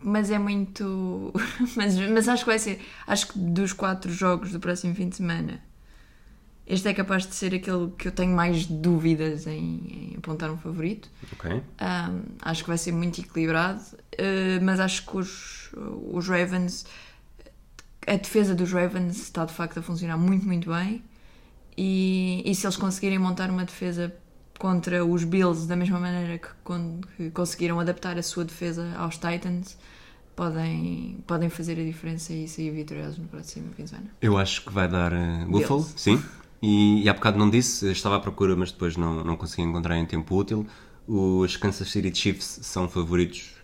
[0.00, 1.32] Mas é muito.
[1.74, 2.80] Mas, mas acho que vai ser.
[3.06, 5.60] Acho que dos quatro jogos do próximo fim de semana,
[6.66, 10.58] este é capaz de ser aquele que eu tenho mais dúvidas em, em apontar um
[10.58, 11.08] favorito.
[11.32, 11.50] Ok.
[11.50, 15.70] Um, acho que vai ser muito equilibrado, uh, mas acho que os,
[16.12, 16.84] os Ravens,
[18.06, 21.02] a defesa dos Ravens está de facto a funcionar muito, muito bem.
[21.76, 24.14] E, e se eles conseguirem montar uma defesa
[24.58, 29.16] contra os Bills da mesma maneira que, con- que conseguiram adaptar a sua defesa aos
[29.16, 29.76] Titans,
[30.34, 34.10] podem, podem fazer a diferença e sair vitoriosos no próximo fim de semana.
[34.20, 35.94] Eu acho que vai dar eh, Buffalo, Bills.
[35.96, 36.22] sim.
[36.62, 39.96] E, e há bocado não disse, estava à procura, mas depois não, não consegui encontrar
[39.98, 40.66] em tempo útil.
[41.06, 43.54] Os Kansas City Chiefs são favoritos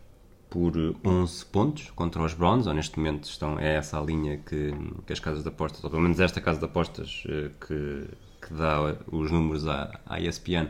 [0.49, 4.73] por 11 pontos contra os Browns, ou neste momento estão, é essa a linha que,
[5.07, 8.05] que as casas de apostas, ou pelo menos esta casa de apostas eh, que,
[8.53, 10.69] que dá os números à, à ESPN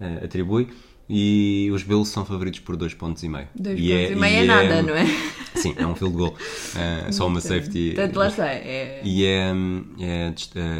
[0.00, 0.68] eh, atribui.
[1.08, 3.46] E os Bills são favoritos por 2 pontos e meio.
[3.54, 5.06] Dois e pontos e meio é nada, não é?
[5.54, 6.34] Sim, é um field goal.
[6.76, 7.92] Eh, só uma safety.
[7.94, 8.46] Portanto, lá está.
[8.48, 9.00] É...
[9.04, 9.52] E é,
[10.00, 10.32] é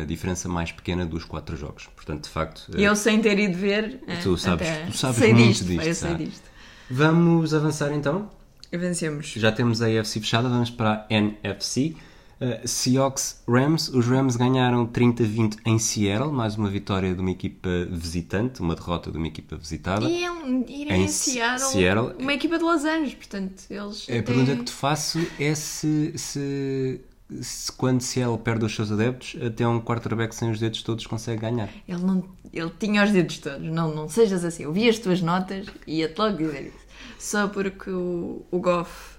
[0.03, 1.87] a diferença mais pequena dos quatro jogos.
[1.95, 4.01] Portanto, de facto, E eu sem ter ido ver.
[4.23, 6.17] Tu eh, sabes- até tu sabes sei muito disto, disto, Eu sei tá?
[6.17, 6.51] disto.
[6.91, 8.29] vamos avançar então.
[8.73, 9.29] Vencemos.
[9.29, 11.95] Já temos a AFC fechada, vamos para a NFC.
[12.39, 13.89] Uh, Seahawks Rams.
[13.89, 19.11] Os Rams ganharam 30-20 em Seattle, mais uma vitória de uma equipa visitante, uma derrota
[19.11, 20.05] de uma equipa visitada.
[20.05, 22.15] E é um, ir Em em Seattle, Seattle.
[22.19, 24.07] uma equipa de Los Angeles, portanto, eles.
[24.09, 27.01] A até- pergunta que te faço é se, se,
[27.41, 31.41] se quando Seattle perde os seus adeptos, até um quarterback sem os dedos todos consegue
[31.41, 31.71] ganhar.
[31.89, 32.23] Ele, não,
[32.53, 33.67] ele tinha os dedos todos.
[33.67, 34.65] Não, não sejas assim.
[34.65, 36.87] Eu vi as tuas notas e ia-te logo dizer isso.
[37.19, 39.17] Só porque o, o Goff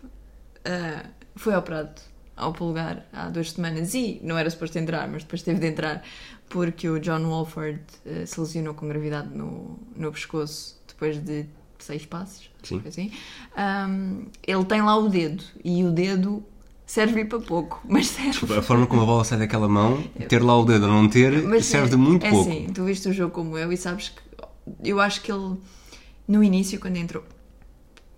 [0.64, 1.04] ah,
[1.36, 2.00] foi operado
[2.38, 6.04] ao polegar há duas semanas e não era suposto entrar, mas depois teve de entrar
[6.48, 11.46] porque o John Walford uh, se lesionou com gravidade no, no pescoço depois de
[11.80, 12.50] seis passos.
[12.64, 12.82] Sim.
[12.86, 13.12] Assim.
[13.58, 16.44] Um, ele tem lá o dedo e o dedo
[16.86, 18.56] serve para pouco, mas serve.
[18.56, 21.44] A forma como a bola sai daquela mão, ter lá o dedo ou não ter,
[21.44, 22.50] Mas serve de é- muito é pouco.
[22.50, 24.22] Assim, tu viste o jogo como eu e sabes que
[24.84, 25.58] eu acho que ele
[26.28, 27.24] no início quando entrou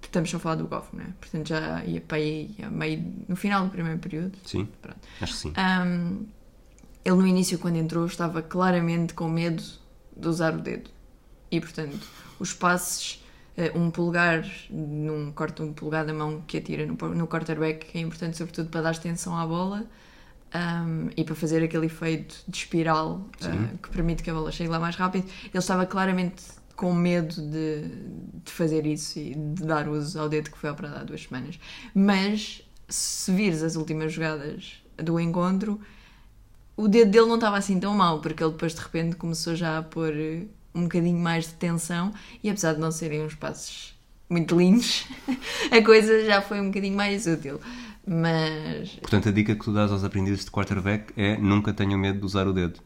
[0.10, 1.08] estamos só a falar do Goff, não é?
[1.20, 4.38] Portanto já ia para aí meio, no final do primeiro período.
[4.46, 5.00] Sim, Pronto.
[5.22, 5.54] acho que sim.
[5.58, 6.26] Um,
[7.06, 9.64] ele no início quando entrou estava claramente com medo
[10.16, 10.90] de usar o dedo
[11.50, 12.06] e portanto
[12.40, 13.24] os passes
[13.56, 18.02] eh, um polegar num corte um polegar da mão que atira no, no quarterback é
[18.02, 19.86] importante sobretudo para dar extensão à bola
[20.54, 24.70] um, e para fazer aquele efeito de espiral uh, que permite que a bola chegue
[24.70, 26.44] lá mais rápido ele estava claramente
[26.80, 27.82] com medo de,
[28.44, 31.60] de fazer isso e de dar uso ao dedo que foi operado há duas semanas
[31.94, 35.80] mas se vires as últimas jogadas do encontro
[36.80, 39.80] o dedo dele não estava assim tão mal, porque ele depois de repente começou já
[39.80, 44.00] a pôr eh, um bocadinho mais de tensão e apesar de não serem uns passos
[44.30, 45.06] muito lindos,
[45.70, 47.60] a coisa já foi um bocadinho mais útil.
[48.08, 52.20] Mas Portanto, a dica que tu dás aos aprendizes de quarterback é nunca tenham medo
[52.20, 52.80] de usar o dedo.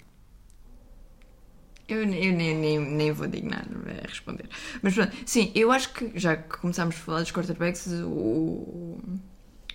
[1.87, 3.65] Eu, eu nem, nem, nem vou dignar
[4.03, 4.47] a responder.
[4.81, 8.97] Mas pronto, sim, eu acho que já que começámos a falar dos quarterbacks, o-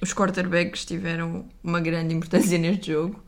[0.01, 3.23] os quarterbacks tiveram uma grande importância neste jogo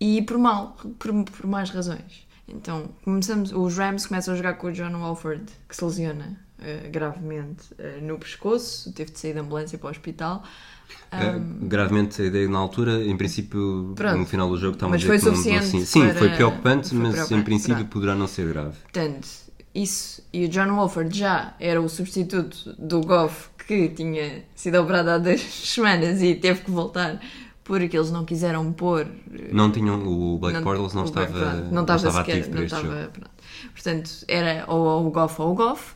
[0.00, 2.26] e por mal, por, por mais razões.
[2.50, 6.88] Então, começamos, os Rams começam a jogar com o John Walford, que se lesiona eh,
[6.90, 10.42] gravemente eh, no pescoço, teve de sair da ambulância para o hospital.
[11.12, 14.16] Uh, gravemente ideia na altura, em princípio, Pronto.
[14.18, 17.08] no final do jogo estava Mas foi suficiente assim, Sim, para- foi preocupante, foi mas
[17.10, 17.90] em preocupante, princípio pronto.
[17.90, 18.76] poderá não ser grave.
[18.82, 19.28] Portanto,
[19.72, 20.20] isso.
[20.32, 25.18] E o John Wolford já era o substituto do Goff que tinha sido operado há
[25.18, 27.20] duas semanas e teve que voltar
[27.78, 29.06] porque eles não quiseram pôr.
[29.52, 32.64] Não tinham, o Blake Bortles não o- estava, pronto, não estava sequer- ativo para não
[32.66, 33.12] este estava- jogo.
[33.12, 33.30] pronto.
[33.72, 35.94] Portanto, era ou o Goff ou o Goff.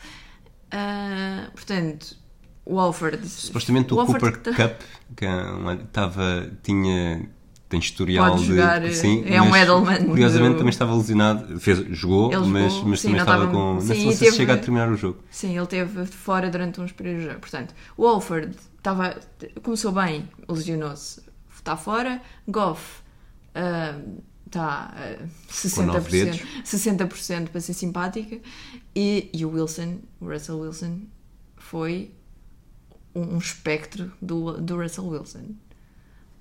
[0.70, 2.16] Ah, portanto,
[2.64, 3.26] o Wolford.
[3.28, 4.80] Supostamente o Wolford Cooper tá- Cup,
[5.16, 7.28] que é um- estava, tinha,
[7.68, 8.48] tem historial Pode de.
[8.48, 12.72] jogar, sim, é um mas, Edelman Curiosamente do- também estava lesionado, fez, jogou, Ele mas,
[12.72, 13.80] jogou, mas sim, também não estava estava- com.
[13.80, 15.18] sim, não sei e se teve- chega a terminar o jogo.
[15.30, 17.36] Sim, ele esteve fora durante uns períodos.
[17.40, 19.16] Portanto, o Wolford estava,
[19.62, 21.20] começou bem, lesionou-se,
[21.64, 22.20] está fora.
[22.46, 23.02] Goff
[24.46, 26.40] está a 60%, dedos.
[26.64, 28.38] 60% para ser simpática.
[28.94, 31.00] E, e o Wilson, o Russell Wilson,
[31.56, 32.12] foi
[33.14, 35.54] um, um espectro do, do Russell Wilson.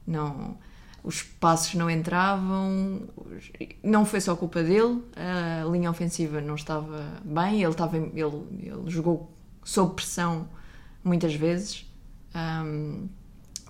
[0.06, 0.58] Não,
[1.04, 3.08] os passos não entravam,
[3.82, 8.84] não foi só culpa dele, a linha ofensiva não estava bem, ele, estava, ele, ele
[8.88, 9.32] jogou
[9.64, 10.50] sob pressão
[11.04, 11.90] muitas vezes.
[12.34, 13.08] Ahm,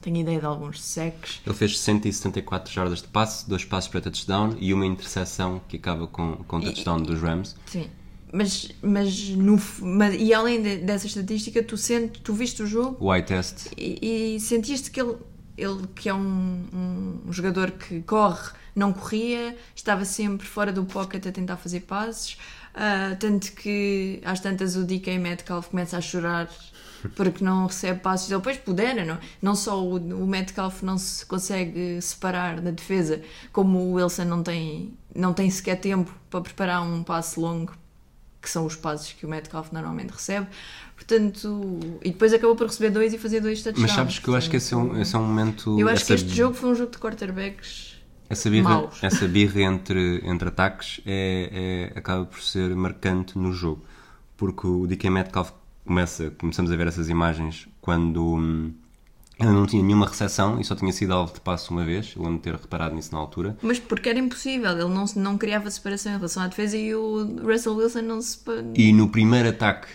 [0.03, 1.41] tenho ideia de alguns secs.
[1.45, 6.05] Ele fez 174 jardas de passe, dois passos para touchdown e uma interseção que acaba
[6.07, 7.55] com, com touchdown dos Rams.
[7.65, 7.89] Sim.
[8.31, 12.97] Mas, mas, no, mas e além de- dessa estatística, tu, sentes, tu viste o jogo
[12.99, 15.15] O eye test, e, e sentiste que ele,
[15.55, 21.27] ele que é um, um jogador que corre, não corria, estava sempre fora do pocket
[21.27, 22.37] a tentar fazer passes,
[22.73, 26.49] ah, tanto que às tantas o DK Metcalf começa a chorar
[27.09, 31.25] porque não recebe passes, ele depois pudera, não, não só o, o Metcalf não se
[31.25, 36.81] consegue separar da defesa, como o Wilson não tem, não tem sequer tempo para preparar
[36.81, 37.73] um passe longo
[38.43, 40.47] que são os passos que o Metcalf normalmente recebe.
[40.95, 43.81] Portanto, e depois acabou por receber dois e fazer dois touchdowns.
[43.81, 45.79] mas sabes que eu acho que esse é um, esse é um momento.
[45.79, 47.93] Eu acho que este jogo foi um jogo de quarterbacks.
[48.29, 49.01] Essa birra, maus.
[49.01, 53.83] essa birra entre, entre ataques é, é- acaba por ser marcante no jogo.
[54.35, 55.51] Porque o DK Metcalf
[55.85, 58.73] começa, começamos a ver essas imagens quando hum,
[59.39, 62.13] ele não tinha nenhuma recepção e só tinha sido alvo de passo uma vez.
[62.15, 63.57] Eu lembro de ter reparado nisso na altura.
[63.61, 67.41] Mas porque era impossível, ele não, não criava separação em relação à defesa e o
[67.43, 68.39] Russell Wilson não se.
[68.75, 69.87] E no primeiro ataque,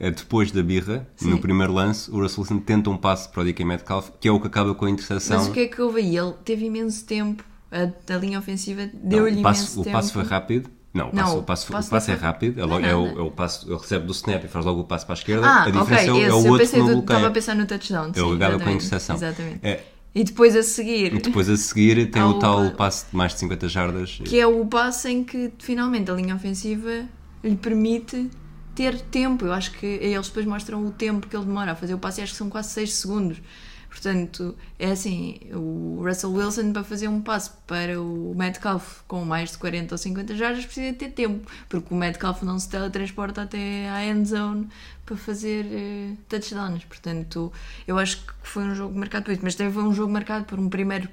[0.00, 1.30] eh, depois da birra, Sim.
[1.30, 4.32] no primeiro lance, o Russell Wilson tenta um passo para o DK Metcalf, que é
[4.32, 5.38] o que acaba com a interseção.
[5.38, 6.16] Mas o que é que houve aí?
[6.16, 9.96] Ele teve imenso tempo, a, a linha ofensiva Não, deu-lhe o imenso o tempo.
[9.96, 10.70] passo foi rápido.
[10.96, 12.58] Não, o Não, passo, o o passo, passo o passo é não rápido.
[12.58, 14.80] É, não logo- é o, é o passo, ele recebe do snap e faz logo
[14.80, 15.46] o passo para a esquerda.
[15.46, 17.30] Ah, a diferença ok, é, o- é o outro que não do- estava a bloqueia.
[17.30, 18.14] pensar no touchdown.
[18.14, 19.16] sim, Ele acaba com a interseção.
[19.16, 19.58] Exatamente.
[19.62, 21.12] É, E depois a seguir.
[21.14, 24.18] e depois a seguir tem o o- tal passo de mais de 50 jardas.
[24.24, 27.04] Que é o passo em que finalmente a linha ofensiva
[27.44, 28.30] lhe permite
[28.74, 29.44] ter tempo.
[29.44, 32.20] Eu acho que eles depois mostram o tempo que ele demora a fazer o passo
[32.20, 33.38] e acho que são quase 6 segundos.
[33.88, 39.52] Portanto, é assim, o Russell Wilson para fazer um passo para o Metcalf com mais
[39.52, 43.88] de 40 ou 50 jardas precisa ter tempo, porque o Metcalf não se teletransporta até
[43.88, 44.68] à end zone
[45.04, 46.84] para fazer uh, touchdowns.
[46.84, 47.52] Portanto,
[47.86, 50.44] eu acho que foi um jogo marcado por isso, mas também foi um jogo marcado
[50.44, 51.08] por um primeiro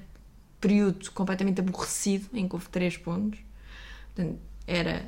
[0.59, 3.39] período completamente aborrecido, em que houve 3 pontos.
[4.15, 5.05] Portanto, era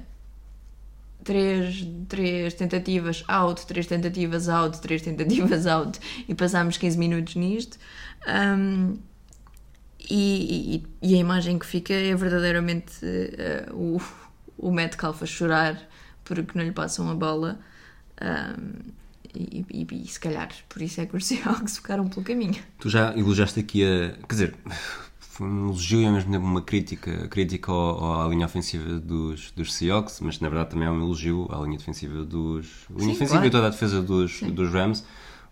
[1.26, 7.78] três, três tentativas out, três tentativas out, três tentativas out e passámos 15 minutos nisto.
[8.26, 8.98] Um,
[10.10, 14.02] e, e, e, a imagem que fica é verdadeiramente uh, o,
[14.58, 15.82] o Metcalf a chorar
[16.24, 17.60] porque não lhe passam a bola.
[18.22, 18.94] Um,
[19.34, 22.56] e, e, e, se calhar por isso é que os Seahawks ficaram pelo caminho.
[22.80, 24.12] Tu já elogiaste aqui a.
[24.28, 24.56] Quer dizer,
[25.36, 29.52] foi um elogio e ao mesmo tempo uma crítica, crítica ao, à linha ofensiva dos,
[29.52, 32.86] dos Seahawks, mas na verdade também é um elogio à linha defensiva dos.
[32.90, 33.46] Linha Sim, ofensiva claro.
[33.46, 35.04] e toda a defesa dos, dos Rams,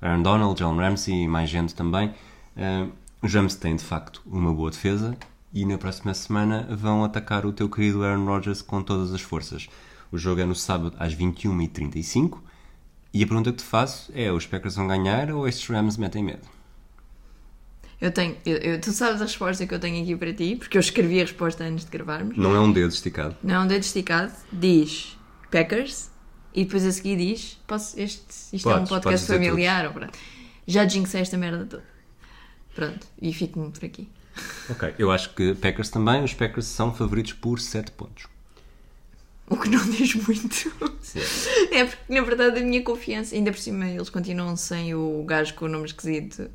[0.02, 2.14] Aaron Donald, John Ramsey e mais gente também.
[2.56, 5.18] Uh, os Rams têm de facto uma boa defesa
[5.54, 9.68] e na próxima semana vão atacar o teu querido Aaron Rodgers com todas as forças.
[10.14, 12.38] O jogo é no sábado às 21h35
[13.14, 16.24] e a pergunta que te faço é: os Packers vão ganhar ou estes Rams metem
[16.24, 16.53] medo?
[18.04, 20.76] Eu tenho, eu, eu, tu sabes a resposta que eu tenho aqui para ti, porque
[20.76, 22.36] eu escrevi a resposta antes de gravarmos.
[22.36, 23.34] Não é um dedo esticado.
[23.42, 24.34] Não é um dedo esticado.
[24.52, 25.18] Diz
[25.50, 26.12] Packers
[26.54, 29.86] e depois a seguir diz: posso, este, isto podes, é um podcast familiar.
[29.86, 30.20] Ou, pronto.
[30.68, 31.84] Já jinxei esta merda toda.
[32.76, 34.10] Pronto, e fico-me por aqui.
[34.70, 36.26] Ok, eu acho que Packers também.
[36.26, 38.26] Os Packers são favoritos por 7 pontos.
[39.48, 40.74] O que não diz muito.
[41.00, 41.20] Sim.
[41.72, 45.54] É porque, na verdade, a minha confiança, ainda por cima, eles continuam sem o gajo
[45.54, 46.50] com o nome esquisito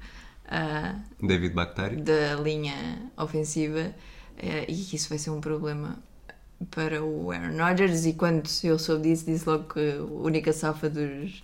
[0.49, 1.97] uh, David Bactari?
[1.97, 3.95] da linha ofensiva
[4.37, 5.99] uh, e isso vai ser um problema
[6.71, 10.91] para o Aaron Rodgers e quando eu soube disso disse logo que a única safa
[10.91, 11.43] dos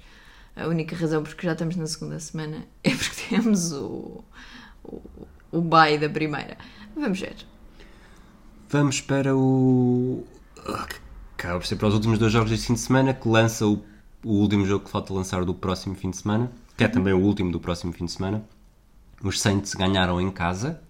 [0.57, 4.25] a única razão porque já estamos na segunda semana é porque temos o
[4.85, 5.01] o,
[5.51, 6.57] o bye da primeira.
[6.95, 7.37] Vamos ver.
[8.69, 10.25] Vamos para o
[11.37, 13.83] acaba por ser para os últimos dois jogos deste fim de semana que lança o,
[14.25, 17.21] o último jogo que falta lançar do próximo fim de semana que é também o
[17.21, 18.43] último do próximo fim de semana
[19.25, 20.81] os Saints ganharam em casa,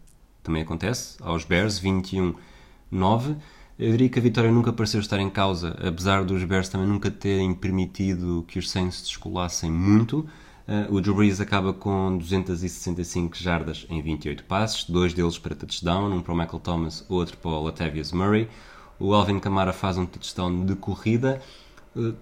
[0.43, 3.37] também acontece, aos Bears, 21-9.
[3.79, 7.11] Eu diria que a vitória nunca pareceu estar em causa, apesar dos Bears também nunca
[7.11, 10.29] terem permitido que os Saints descolassem muito.
[10.67, 16.11] Uh, o Drew Brees acaba com 265 jardas em 28 passes, dois deles para touchdown,
[16.11, 18.49] um para o Michael Thomas, outro para o Latavius Murray.
[18.99, 21.41] O Alvin Kamara faz um touchdown de corrida.
[21.95, 22.15] Uh,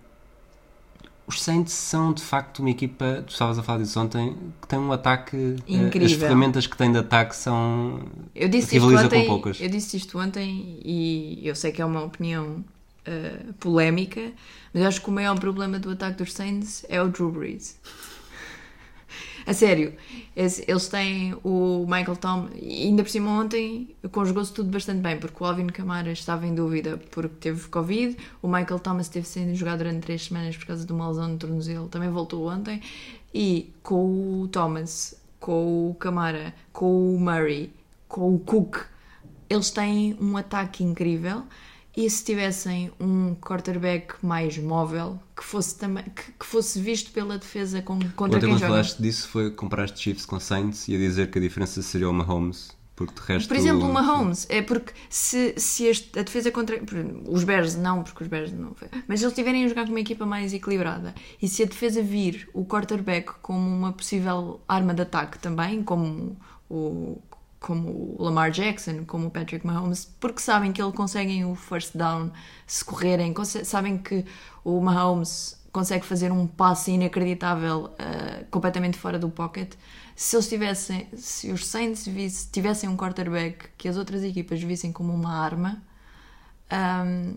[1.27, 4.79] os Saints são de facto uma equipa, tu estavas a falar disso ontem, que tem
[4.79, 5.57] um ataque.
[5.69, 6.07] Eh, Incrível.
[6.07, 8.01] As ferramentas que tem de ataque são.
[8.35, 9.61] Eu disse rivaliza ontem, com poucas.
[9.61, 12.65] Eu disse isto ontem e eu sei que é uma opinião
[13.07, 14.33] uh, polémica,
[14.75, 17.79] mas acho que o maior problema do ataque dos Saints é o Drew Brees.
[19.45, 19.95] A sério,
[20.37, 25.47] eles têm o Michael Tom, ainda por cima ontem conjugou-se tudo bastante bem, porque o
[25.47, 30.01] Alvin Kamara estava em dúvida porque teve Covid, o Michael Thomas teve sendo jogado durante
[30.01, 32.81] três semanas por causa de uma lesão no tornozelo, também voltou ontem,
[33.35, 37.73] e com o Thomas, com o Kamara, com o Murray,
[38.07, 38.77] com o Cook,
[39.51, 41.43] eles têm um ataque incrível
[41.97, 47.37] e se tivessem um quarterback mais móvel, que fosse, também, que, que fosse visto pela
[47.37, 48.69] defesa com, contra Ontem, quem joga.
[48.69, 52.13] falaste disso foi comparaste Chiefs com Saints e a dizer que a diferença seria o
[52.13, 52.71] Mahomes.
[52.95, 53.49] Porque de resto...
[53.49, 56.79] Por exemplo, o Mahomes, é porque se, se este, a defesa contra.
[57.27, 58.77] Os Bears não, porque os Bears não.
[59.09, 62.03] Mas se eles tiverem a jogar com uma equipa mais equilibrada e se a defesa
[62.03, 66.37] vir o quarterback como uma possível arma de ataque também, como
[66.69, 67.19] o,
[67.63, 71.97] como o Lamar Jackson, como o Patrick Mahomes, porque sabem que ele conseguem o first
[71.97, 72.31] down
[72.67, 73.33] se correrem,
[73.65, 74.25] sabem que
[74.65, 79.73] o Mahomes consegue fazer um passe inacreditável uh, completamente fora do pocket.
[80.15, 84.93] Se eles tivessem, se os Saints visse, tivessem um quarterback que as outras equipas vissem
[84.93, 85.83] como uma arma,
[86.71, 87.37] um,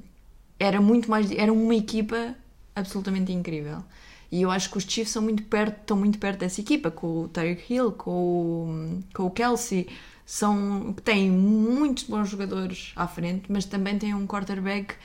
[0.60, 2.36] era muito mais, era uma equipa
[2.76, 3.84] absolutamente incrível.
[4.32, 7.24] E eu acho que os Chiefs são muito perto, estão muito perto dessa equipa, com
[7.24, 9.88] o Tyreek Hill, com o, com o Kelsey,
[10.26, 14.96] são, têm muitos bons jogadores à frente, mas também têm um quarterback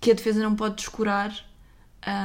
[0.00, 1.34] que a defesa não pode descurar.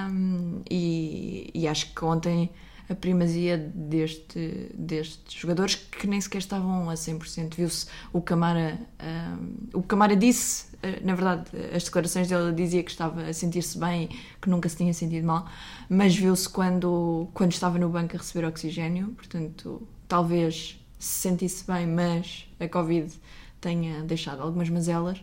[0.10, 2.50] Um, e, e, acho que ontem
[2.90, 7.56] a primazia deste, destes jogadores que nem sequer estavam a 100%.
[7.56, 8.80] Viu-se o Camara.
[9.04, 13.78] Um, o Camara disse, eh, na verdade, as declarações dele dizia que estava a sentir-se
[13.78, 14.08] bem,
[14.42, 15.46] que nunca se tinha sentido mal,
[15.90, 19.10] mas viu-se quando, quando estava no banco a receber oxigênio.
[19.10, 23.14] Portanto, talvez se sentisse bem, mas a Covid
[23.62, 25.22] tenha deixado algumas mazelas.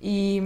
[0.00, 0.40] E,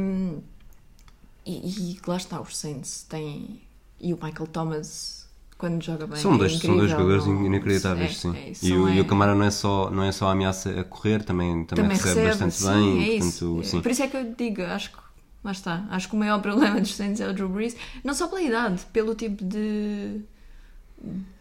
[1.44, 1.50] e,
[1.92, 3.60] e lá está, os Saints têm.
[4.00, 5.28] E o Michael Thomas,
[5.58, 6.16] quando joga bem.
[6.16, 8.36] São é dois, são dois jogadores não- inacreditáveis, é, sim.
[8.36, 10.32] é isso, e, o, e o é- Camara não é só, não é só a
[10.32, 13.02] ameaça a correr, também, também, também recebe, bastante sim, bem.
[13.02, 13.40] é isso.
[13.46, 13.80] portanto, É, sim.
[13.82, 14.98] Por isso é que eu digo, acho que
[15.44, 15.86] lá está.
[15.90, 18.80] Acho que o maior problema dos Saints é o Drew Brees, não só pela idade,
[18.92, 20.20] pelo tipo de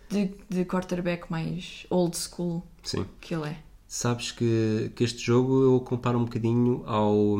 [0.09, 3.05] de, de quarterback mais old school sim.
[3.21, 3.57] que ele é.
[3.87, 7.37] Sabes que, que este jogo eu comparo um bocadinho ao,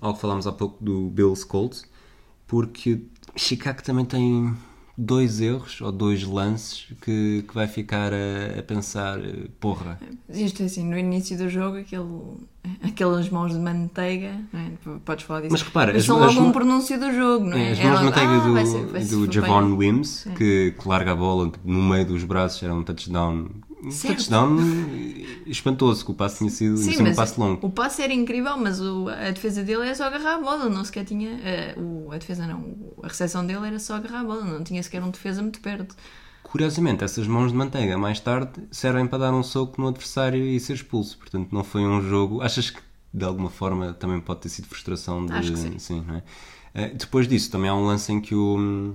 [0.00, 1.84] ao que falámos há pouco do Bills Colts,
[2.46, 3.02] porque
[3.36, 4.56] Chicago também tem
[4.96, 10.62] dois erros ou dois lances que, que vai ficar a, a pensar, eh, porra, Isto
[10.62, 12.04] é assim, no início do jogo, aquele,
[12.82, 14.70] aquelas mãos de manteiga, é?
[15.04, 15.52] podes falar disso.
[15.52, 17.70] Mas repara, Mas as- são as logo um pronúncio do jogo, não é?
[17.70, 19.32] É, as É mãos de logo, manteiga ah, do, vai ser- vai ser do.
[19.32, 23.48] Javon Wims, que, que larga a bola no meio dos braços, era um touchdown.
[23.84, 24.16] Um Certo.
[24.16, 24.56] touchdown
[25.46, 27.66] espantoso, que o passe tinha sido Sim, sido um passe longo.
[27.66, 30.84] o passe era incrível, mas o- a defesa dele é só agarrar a bola, não
[30.84, 31.30] sequer tinha.
[31.42, 34.82] eh, o- a defesa não, a recepção dele era só agarrar a bola, não tinha
[34.82, 35.94] sequer um defesa muito perto.
[36.42, 40.58] Curiosamente, essas mãos de manteiga mais tarde servem para dar um soco no adversário e
[40.60, 41.18] ser expulso.
[41.18, 42.40] Portanto, não foi um jogo.
[42.42, 42.80] Achas que
[43.12, 45.32] de alguma forma também pode ter sido frustração de.
[45.32, 46.04] Acho que sim.
[46.06, 46.22] não é?
[46.74, 48.94] Eh, depois disso, também há um lance em que o,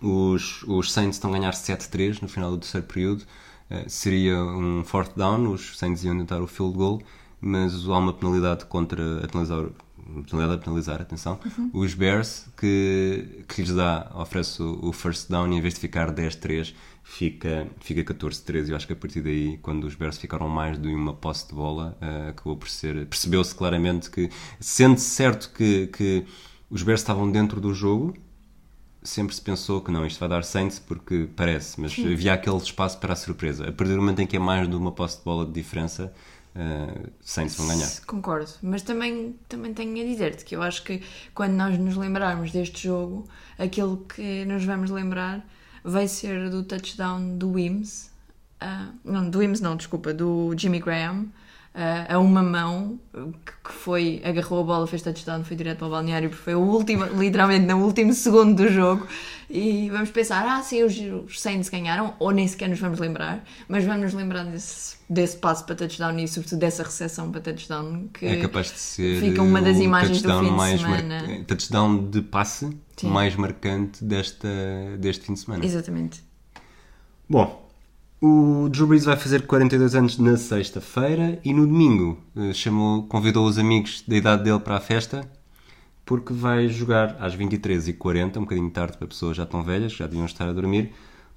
[0.00, 3.24] os, os Saints estão a ganhar 7-3 no final do terceiro período.
[3.70, 7.02] Eh, seria um fourth down, os Saints iam tentar o field goal,
[7.40, 9.66] mas há uma penalidade contra a penalizar,
[10.30, 11.38] penalidade a penalizar, atenção,
[11.72, 15.80] os Bears que, que lhes dá, oferece o, o first down e em vez de
[15.80, 16.74] ficar 10-3
[17.08, 18.68] fica, fica 14-13.
[18.68, 21.54] Eu acho que a partir daí, quando os Bears ficaram mais de uma posse de
[21.54, 23.06] bola, eh, acabou por ser.
[23.06, 26.24] Percebeu-se claramente que, sendo certo que, que
[26.70, 28.14] os Bears estavam dentro do jogo,
[29.02, 32.98] sempre se pensou que não, isto vai dar Saints porque parece, mas havia aquele espaço
[32.98, 33.68] para a surpresa.
[33.68, 36.12] A partir do momento em que é mais de uma posse de bola de diferença,
[36.54, 37.88] uh, Saints vão ganhar.
[38.06, 41.02] Concordo, mas também, também tenho a dizer-te que eu acho que
[41.34, 43.26] quando nós nos lembrarmos deste jogo,
[43.58, 45.46] aquilo que nos vamos lembrar
[45.84, 48.10] vai ser do touchdown do Wims,
[48.60, 51.28] ah, não, do Wims não, desculpa, do Jimmy Graham,
[51.78, 52.98] ah, a uma mão,
[53.46, 56.54] que, que foi, agarrou a bola, fez touchdown, foi direto para o balneário, porque foi
[56.56, 59.06] o último, literalmente no último segundo do jogo,
[59.48, 60.94] e vamos pensar, ah sim, os,
[61.26, 65.36] os Saints ganharam, ou nem sequer nos vamos lembrar, mas vamos nos lembrar desse, desse
[65.36, 69.40] passo para touchdown e sobretudo dessa recepção para touchdown, que É capaz de ser fica
[69.42, 71.22] uma das imagens do touchdown fim de semana.
[71.28, 73.08] mar- touchdown de passe Sim.
[73.08, 74.48] mais marcante desta,
[74.98, 75.64] deste fim de semana.
[75.64, 76.26] Exatamente.
[77.30, 77.67] Bom,
[78.20, 83.46] o Drew Brees vai fazer 42 anos na sexta-feira e no domingo eh, chamou, convidou
[83.46, 85.28] os amigos da idade dele para a festa
[86.04, 90.06] porque vai jogar às 23h40, um bocadinho tarde para pessoas já tão velhas, que já
[90.06, 90.90] deviam estar a dormir,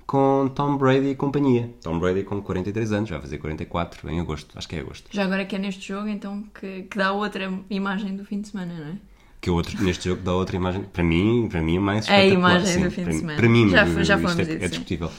[0.08, 1.70] com Tom Brady e companhia.
[1.84, 5.10] Tom Brady com 43 anos, vai fazer 44 em agosto, acho que é agosto.
[5.12, 8.48] Já agora que é neste jogo, então, que, que dá outra imagem do fim de
[8.48, 8.96] semana, não é?
[9.42, 12.26] Que outro, neste jogo dá outra imagem, para mim, para mim é mais É a
[12.26, 13.38] imagem sim, do fim de semana.
[13.38, 15.12] Para mim, Já- já é- é, discutível.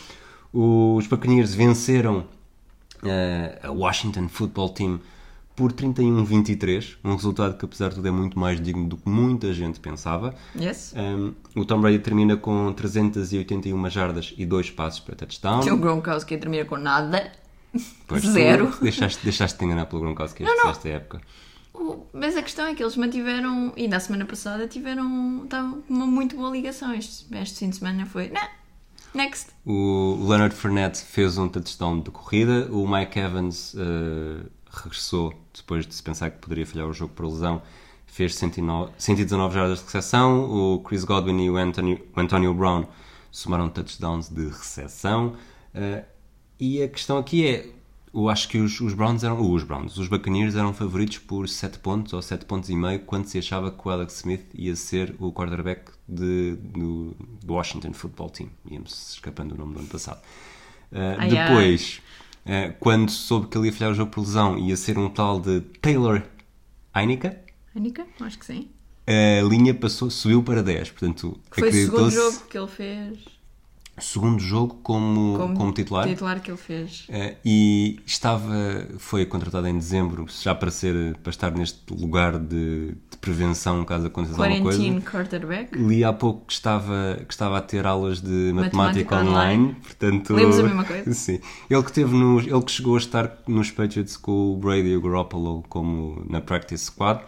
[0.53, 2.27] Os Buccaneers venceram
[3.05, 5.01] eh, a Washington Football Team
[5.57, 9.53] por 31-23, um resultado que apesar de tudo é muito mais digno do que muita
[9.53, 10.35] gente pensava.
[10.59, 10.95] Yes?
[10.97, 15.61] Um, o Tom Brady termina com 381 jardas e dois passos para touchdown.
[15.61, 17.33] O Gronkowski termina com nada.
[18.07, 18.73] Pois tu zero.
[18.81, 20.71] Deixaste, deixaste-te enganar pelo Gronkowski Não, não.
[20.71, 21.21] esta época.
[21.75, 25.47] O- Mas a questão é que eles mantiveram, e na semana passada tiveram
[25.89, 26.93] uma muito boa ligação.
[26.95, 28.29] Este, este fim de semana foi.
[28.29, 28.49] Nah,
[29.15, 29.53] next.
[29.65, 32.69] O Leonard Fournette fez um touchdown de corrida.
[32.71, 37.27] O Mike Evans eh, regressou depois de se pensar que poderia falhar o jogo por
[37.27, 37.63] lesão.
[38.07, 40.51] Fez 109 119 jardas de recepção.
[40.51, 42.87] O Chris Godwin e o Anthony, o Antonio Brown
[43.31, 45.35] somaram touchdowns de recepção.
[45.75, 46.05] Eh,
[46.59, 47.71] e a questão aqui é:
[48.15, 49.41] eu acho que os, os Browns eram.
[49.41, 53.27] Os Browns, os Buccaneers eram favoritos por 7 pontos ou 7 pontos e meio quando
[53.27, 58.31] se achava que o Alex Smith ia ser o quarterback de, do, do Washington Football
[58.31, 58.51] Team.
[58.71, 60.21] Íamos escapando o nome do ano passado.
[60.93, 62.03] Uh, Ai, depois,
[62.45, 65.41] uh, quando soube que ele ia falhar o jogo por lesão, ia ser um tal
[65.41, 66.23] de Taylor
[66.95, 67.31] Heinicke,
[67.75, 68.07] Anica?
[68.21, 68.69] Acho que sim.
[69.07, 70.91] a linha passou, subiu para 10.
[70.91, 73.32] Portanto, Foi o segundo jogo que ele fez.
[74.03, 76.07] Segundo jogo como, como, titular.
[76.07, 77.07] Titular que ele fez.
[77.09, 82.89] Eh, e estava, foi contratado em dezembro já para ser para estar neste lugar de,
[83.11, 85.01] de prevenção caso aconteça alguma coisa.
[85.01, 85.77] Quarterback.
[85.77, 89.77] Li há pouco que estava, que estava a ter aulas de matemática, Matemática online, online.
[89.81, 90.35] portanto...
[90.35, 91.13] Lemos a mesma coisa.
[91.15, 91.41] Sim.
[91.71, 94.97] Ele que, teve nos, ele que chegou a estar nos Patriots com o Brady e
[94.97, 97.23] o Garoppolo como na practice squad.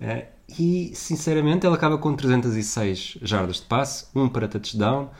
[0.00, 0.26] Eh,
[0.58, 5.10] e, sinceramente, ele acaba com 306 jardas de passe, um para touchdown,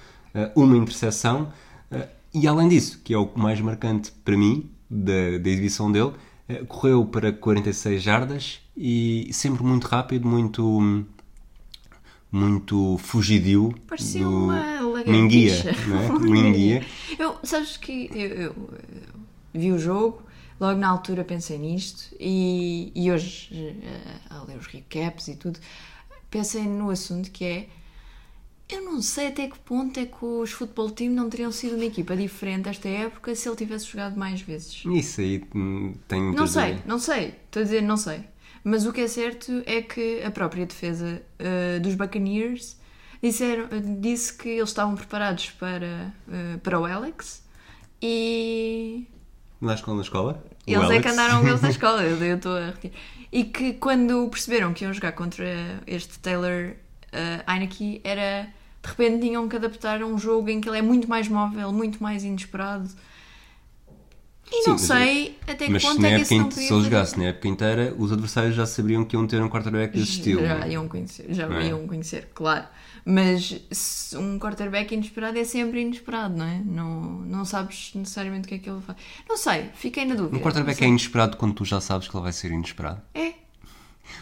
[0.55, 1.53] uma interseção.
[1.91, 6.13] eh, e, além disso, que é o mais marcante para mim da, da exibição dele,
[6.49, 11.05] eh, correu para 46 jardas e sempre muito rápido, muito...
[12.31, 13.75] muito fugidio.
[13.87, 15.11] Parecia do uma lagartixa.
[15.13, 16.19] Minguia, não é?
[16.19, 16.87] Minguia.
[17.19, 18.71] Eu, sabes que eu, eu-
[19.55, 20.23] vi o jogo,
[20.61, 23.49] logo na altura pensei nisto e, e hoje,
[23.83, 25.59] eh, a ler os recaps e tudo,
[26.31, 27.69] pensei no assunto que é.
[28.69, 31.87] Eu não sei até que ponto é que os futebol team não teriam sido uma
[31.87, 34.83] equipa diferente esta época se ele tivesse jogado mais vezes.
[34.85, 37.35] Isso aí hum, tem muitas Não sei, não sei.
[37.47, 38.21] Estou a dizer, não sei.
[38.63, 42.77] Mas o que é certo é que a própria defesa uh, dos Buccaneers
[43.23, 43.69] disseram,
[44.01, 47.43] disse que eles estavam preparados para, uh, para o Alex
[48.03, 49.07] e
[49.61, 50.45] Na escola, na escola?
[50.67, 51.03] Eles é Alex?
[51.03, 52.75] que andaram com eles na escola, eu estou a.
[53.33, 55.47] E que quando perceberam que iam jogar contra
[55.87, 56.75] este Taylor
[57.13, 58.49] uh, Heineke, era
[58.89, 61.73] de repente tinham que adaptar a um jogo em que ele é muito mais móvel,
[61.73, 62.89] muito mais inesperado.
[64.51, 66.69] E Sim, não sei até que Mas ponto é que isso não podia se ele
[66.69, 66.85] fazer.
[66.85, 70.41] jogasse na época inteira, os adversários já sabiam que iam ter um quarterback desse estilo.
[70.41, 70.71] Já é?
[70.71, 71.67] iam conhecer, já é?
[71.67, 72.65] iam conhecer, claro.
[73.05, 76.63] Mas um quarterback inesperado é sempre inesperado, não é?
[76.65, 78.97] Não, não sabes necessariamente o que é que ele faz.
[79.29, 80.39] Não sei, fiquei na dúvida.
[80.39, 83.03] Um quarterback é inesperado quando tu já sabes que ele vai ser inesperado.
[83.15, 83.35] É.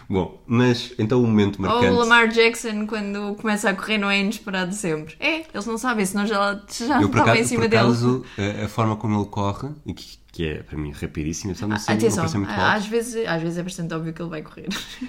[0.08, 1.86] Bom, mas então o momento Ou marcante.
[1.90, 5.14] o Lamar Jackson, quando começa a correr, não é inesperado sempre.
[5.18, 7.82] É, eles não sabem, senão já, já Eu, acaso, em cima por dele.
[8.36, 11.76] a, a forma como ele corre, que, que é para mim rapidíssima, de não não
[11.76, 14.68] Atenção, parecer muito às vezes, às vezes é bastante óbvio que ele vai correr.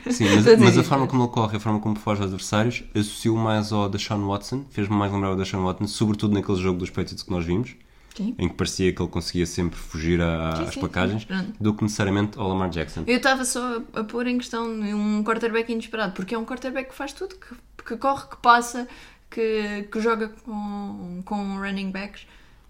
[0.10, 3.36] Sim, mas, mas a forma como ele corre, a forma como foge aos adversários, associo
[3.36, 6.80] mais ao da Sean Watson, fez-me mais lembrar o da Sean Watson, sobretudo naquele jogo
[6.80, 7.76] dos Patriots que nós vimos,
[8.18, 8.36] Sim.
[8.38, 11.28] em que parecia que ele conseguia sempre fugir a- Sim, às sim, placagens,
[11.60, 13.04] do que necessariamente ao Lamar Jackson.
[13.06, 16.90] Eu estava só a, a pôr em questão um quarterback inesperado, porque é um quarterback
[16.90, 18.88] que faz tudo, que, que corre, que passa,
[19.30, 22.26] que, que joga com, com running backs.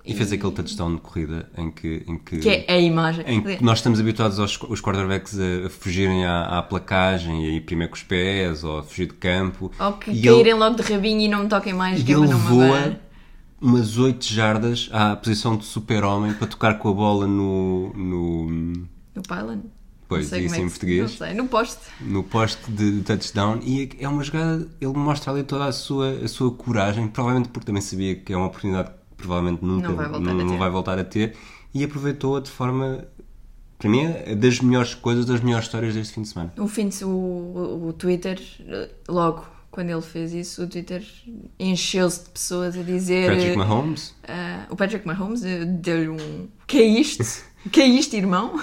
[0.05, 3.25] E fez aquele touchdown de corrida em que, em que, Que é a imagem.
[3.27, 7.49] em que nós estamos habituados aos os quarterbacks a, a fugirem à, à placagem e
[7.49, 9.69] a ir primeiro com os pés ou a fugir de campo.
[9.77, 12.15] Ou que e caírem ele, logo de rabinho e não me toquem mais, que e
[12.15, 12.97] é ele não voa.
[13.59, 18.49] Umas 8 jardas à posição de super-homem para tocar com a bola no, no,
[19.15, 19.59] No pylon.
[20.07, 21.01] Pois, Não sei isso é em se- português.
[21.11, 21.81] Não sei, no poste.
[21.99, 26.27] no poste de touchdown e é uma jogada, ele mostra ali toda a sua, a
[26.29, 30.05] sua coragem, provavelmente porque também sabia que é uma oportunidade que provavelmente nunca Não vai
[30.07, 30.57] voltar não- a não ter.
[30.57, 31.35] vai voltar a ter
[31.73, 33.03] e aproveitou-a de forma,
[33.77, 36.53] para mim, é das melhores coisas, das melhores histórias deste fim de semana.
[36.57, 38.39] O fim de, o, o, Twitter,
[39.09, 39.43] logo
[39.77, 41.03] quando ele fez isso, o Twitter
[41.59, 43.29] encheu-se de pessoas a dizer.
[43.29, 46.47] Patrick eh, Mahomes, ah, o Patrick Mahomes eh, deu-lhe um.
[46.65, 47.23] Que é isto?
[47.71, 48.59] Que é isto, irmão?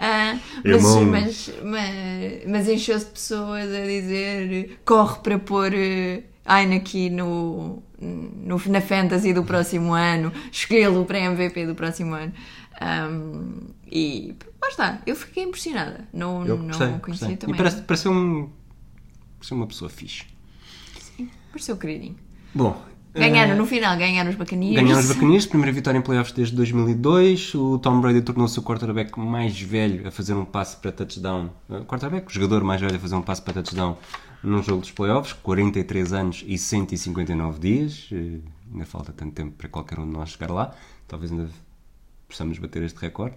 [0.00, 1.04] Ah, mas, Irmão.
[1.04, 8.62] mas, mas, mas encheu-se de pessoas a dizer corre para pôr eh, Heineken no, no,
[8.68, 12.32] na Fantasy do próximo ano, escolhê-lo para MVP do próximo ano.
[12.80, 16.08] Ahm, e lá está, eu fiquei impressionada.
[16.10, 17.54] Não, eu não conhecia também.
[17.54, 18.50] E parece, pareceu, um,
[19.46, 20.24] pareceu uma pessoa fixe.
[21.50, 22.16] Pareceu queridinho.
[22.54, 22.82] Bom,
[23.14, 24.76] Ganharam, eh, no final, ganharam os bacaninhos.
[24.76, 27.54] Ganharam os Buccaneers, primeira vitória em playoffs desde 2002.
[27.54, 31.50] O Tom Brady tornou-se o quarterback mais velho a fazer um passe para touchdown.
[31.68, 33.96] Uh, Quarterback, o jogador mais velho a fazer um passe para touchdown
[34.42, 38.10] num jogo dos playoffs, 43 anos e 159 dias.
[38.12, 40.74] Uh, Ainda falta tanto tempo para qualquer um de nós chegar lá.
[41.08, 41.48] Talvez ainda
[42.28, 43.36] possamos bater este recorde.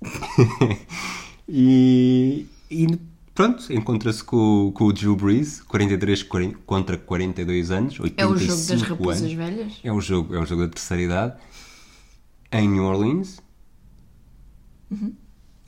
[1.48, 2.86] e, e
[3.34, 8.36] pronto, encontra-se com, com o Drew Brees, 43 40 contra 42 anos, 85 É o
[8.36, 8.82] jogo das anos.
[8.82, 9.80] raposas velhas.
[9.82, 11.36] É o jogo, é o jogo da terceira idade
[12.52, 13.40] em New Orleans.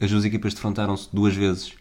[0.01, 1.73] As duas equipas defrontaram-se duas vezes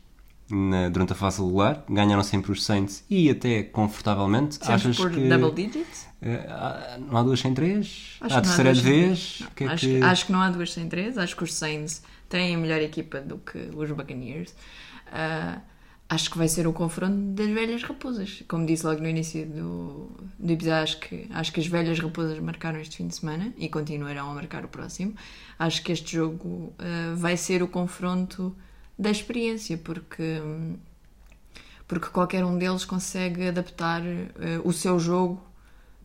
[0.49, 4.55] na- durante a fase regular, ganharam sempre os Saints e até confortavelmente.
[4.55, 6.07] Sempre Achas por que double digits?
[6.47, 8.17] há- não há duas sem três?
[8.21, 9.41] Acho há a terceira vez?
[9.55, 11.17] que é acho, que- acho que não há duas sem três.
[11.17, 14.53] Acho que os Saints têm a melhor equipa do que os Buccaneers.
[15.11, 15.59] Ah,
[16.13, 18.43] acho que vai ser o confronto das velhas raposas.
[18.47, 20.09] Como disse logo no início do,
[20.39, 23.67] do episódio, acho que, acho que as velhas raposas marcaram este fim de semana e
[23.69, 25.13] continuarão a marcar o próximo.
[25.57, 28.55] Acho que este jogo ah, vai ser o confronto
[28.97, 30.41] da experiência, porque.
[31.87, 35.41] porque qualquer um deles consegue adaptar eh, o seu jogo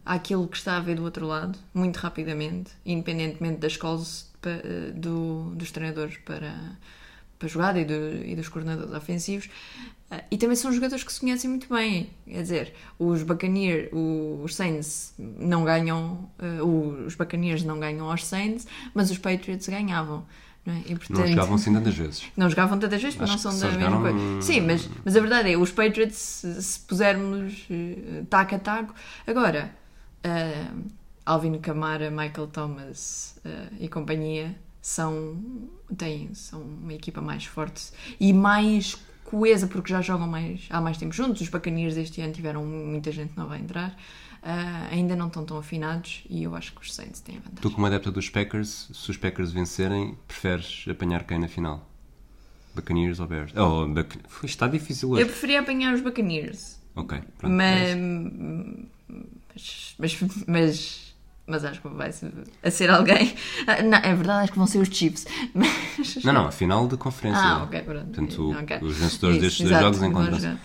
[0.05, 5.51] àquilo que está a ver do outro lado, muito rapidamente, independentemente das calls eh, do-
[5.55, 6.53] dos treinadores para,
[7.39, 9.49] para jogada e, do- e dos coordenadores ofensivos.
[10.11, 12.11] Eh, E também são jogadores que se conhecem muito bem.
[12.27, 18.67] Quer dizer, os Buccaneers, os Saints não ganham, eh, os Buccaneers não ganham aos Saints,
[18.95, 20.25] mas os Patriots ganhavam.
[20.67, 20.79] Não, é?
[20.87, 22.25] E, Não portanto, jogavam assim tantas vezes.
[22.37, 24.43] não jogavam tantas vezes, mas não são da mesma coisa.
[24.43, 28.95] Sim, mas, mas a verdade é, os Patriots, se, se pusermos eh, taco a taco.
[29.27, 29.71] Agora,
[31.25, 33.39] Alvin Kamara, Michael Thomas
[33.79, 35.37] e companhia são,
[35.97, 40.97] têm, são uma equipa mais forte e mais coesa porque já jogam mais, há mais
[40.97, 41.43] tempo juntos.
[41.43, 43.97] Os Buccaneers este ano tiveram muita gente nova a entrar.
[44.39, 47.61] Uh, ainda não estão tão afinados e eu acho que os Saints têm a vantagem.
[47.61, 51.87] Tu, como adepta dos Packers, se os Packers vencerem, preferes apanhar quem na final?
[52.75, 53.53] Buccaneers ou Bears?
[53.57, 54.17] Oh, Buc...
[54.45, 55.23] está difícil hoje.
[55.23, 56.81] Eu preferia apanhar os Buccaneers.
[56.95, 57.53] Ok, pronto.
[57.53, 57.97] Mas, é
[59.99, 61.08] mas, mas, mas,
[61.49, 62.33] mas acho que vai ser,
[62.63, 63.35] a ser alguém.
[63.67, 65.27] Ah, Não, é verdade, acho que vão ser os Chiefs.
[65.55, 66.23] Mas...
[66.25, 67.41] Não, não, a final de conferência.
[67.43, 68.05] Ah, ok, pronto.
[68.07, 68.79] Portanto, o- Ok.
[68.83, 70.57] os vencedores Isso, destes dois exato, jogos vão encontram-se.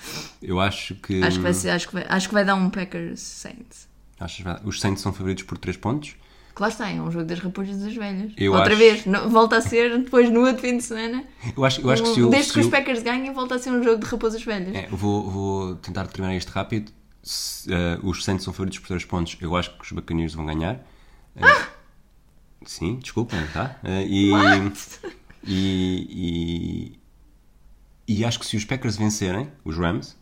[0.42, 1.24] Eu acho que.
[1.24, 3.88] Acho que vai ser, acho que vai, acho que vai dar um Packers Saints.
[4.20, 6.16] Achas que vai- os Saints são favoritos por 3 pontos?
[6.56, 8.32] Claro está, é um jogo das raposas e das velhas.
[8.38, 11.24] Eu Outra acho- vez, volta a ser depois no outro fim de semana.
[11.58, 12.30] Eu acho, eu acho que se o.
[12.30, 14.76] Desde se que os Packers ganhem, volta a ser um jogo de raposas velhas.
[14.76, 16.92] É, vou, vou tentar terminar isto rápido.
[17.24, 19.38] Se, eh, os Saints são favoritos por 3 pontos.
[19.40, 20.86] Eu acho que os Buccaneers vão ganhar.
[21.38, 21.68] Eh,
[22.66, 23.80] Sim, desculpem, tá?
[23.84, 24.32] Eh, e,
[25.46, 27.00] e,
[28.08, 30.18] e, e acho que se os Packers vencerem, os Rams,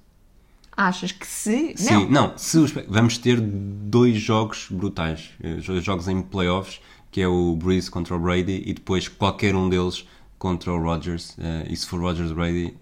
[0.78, 1.74] Achas que se.
[1.76, 2.30] Sim, não.
[2.30, 5.32] não, se os, vamos ter dois jogos brutais,
[5.66, 6.80] dois jogos em playoffs,
[7.12, 10.08] que é o Breeze contra o Brady e depois qualquer um deles
[10.40, 11.36] contra o Rodgers.
[11.70, 12.74] e se for Rodgers Brady,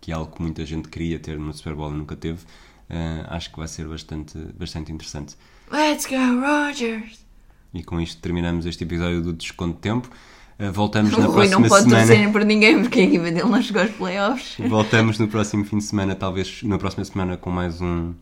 [0.00, 2.40] que é algo que muita gente queria ter no Super Bowl e nunca teve,
[2.88, 5.34] eh, acho que vai ser bastante, bastante interessante.
[5.70, 7.24] Let's go, Rogers!
[7.74, 10.08] E com isto terminamos este episódio do Desconto de Tempo.
[10.58, 12.06] Eh, voltamos na O Rui próxima não pode semana.
[12.06, 14.56] torcer por ninguém porque a equipa dele não chegou aos playoffs.
[14.68, 18.14] Voltamos no próximo fim de semana, talvez na próxima semana, com mais um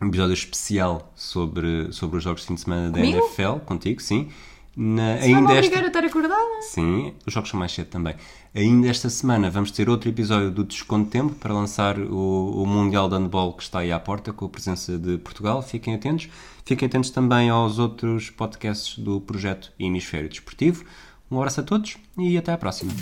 [0.00, 3.18] episódio especial sobre, sobre os jogos de fim de semana da Comigo?
[3.18, 4.28] NFL, contigo, sim.
[4.76, 6.62] Na, Se vai ainda obrigar esta, a estar acordada.
[6.62, 8.14] sim, os jogos são mais cedo também.
[8.54, 12.66] Ainda esta semana vamos ter outro episódio do Desconto de Tempo para lançar o, o
[12.66, 15.62] Mundial de Handball que está aí à porta com a presença de Portugal.
[15.62, 16.28] Fiquem atentos.
[16.64, 20.84] Fiquem atentos também aos outros podcasts do projeto Hemisfério Desportivo.
[21.30, 22.92] Um abraço a todos e até à próxima.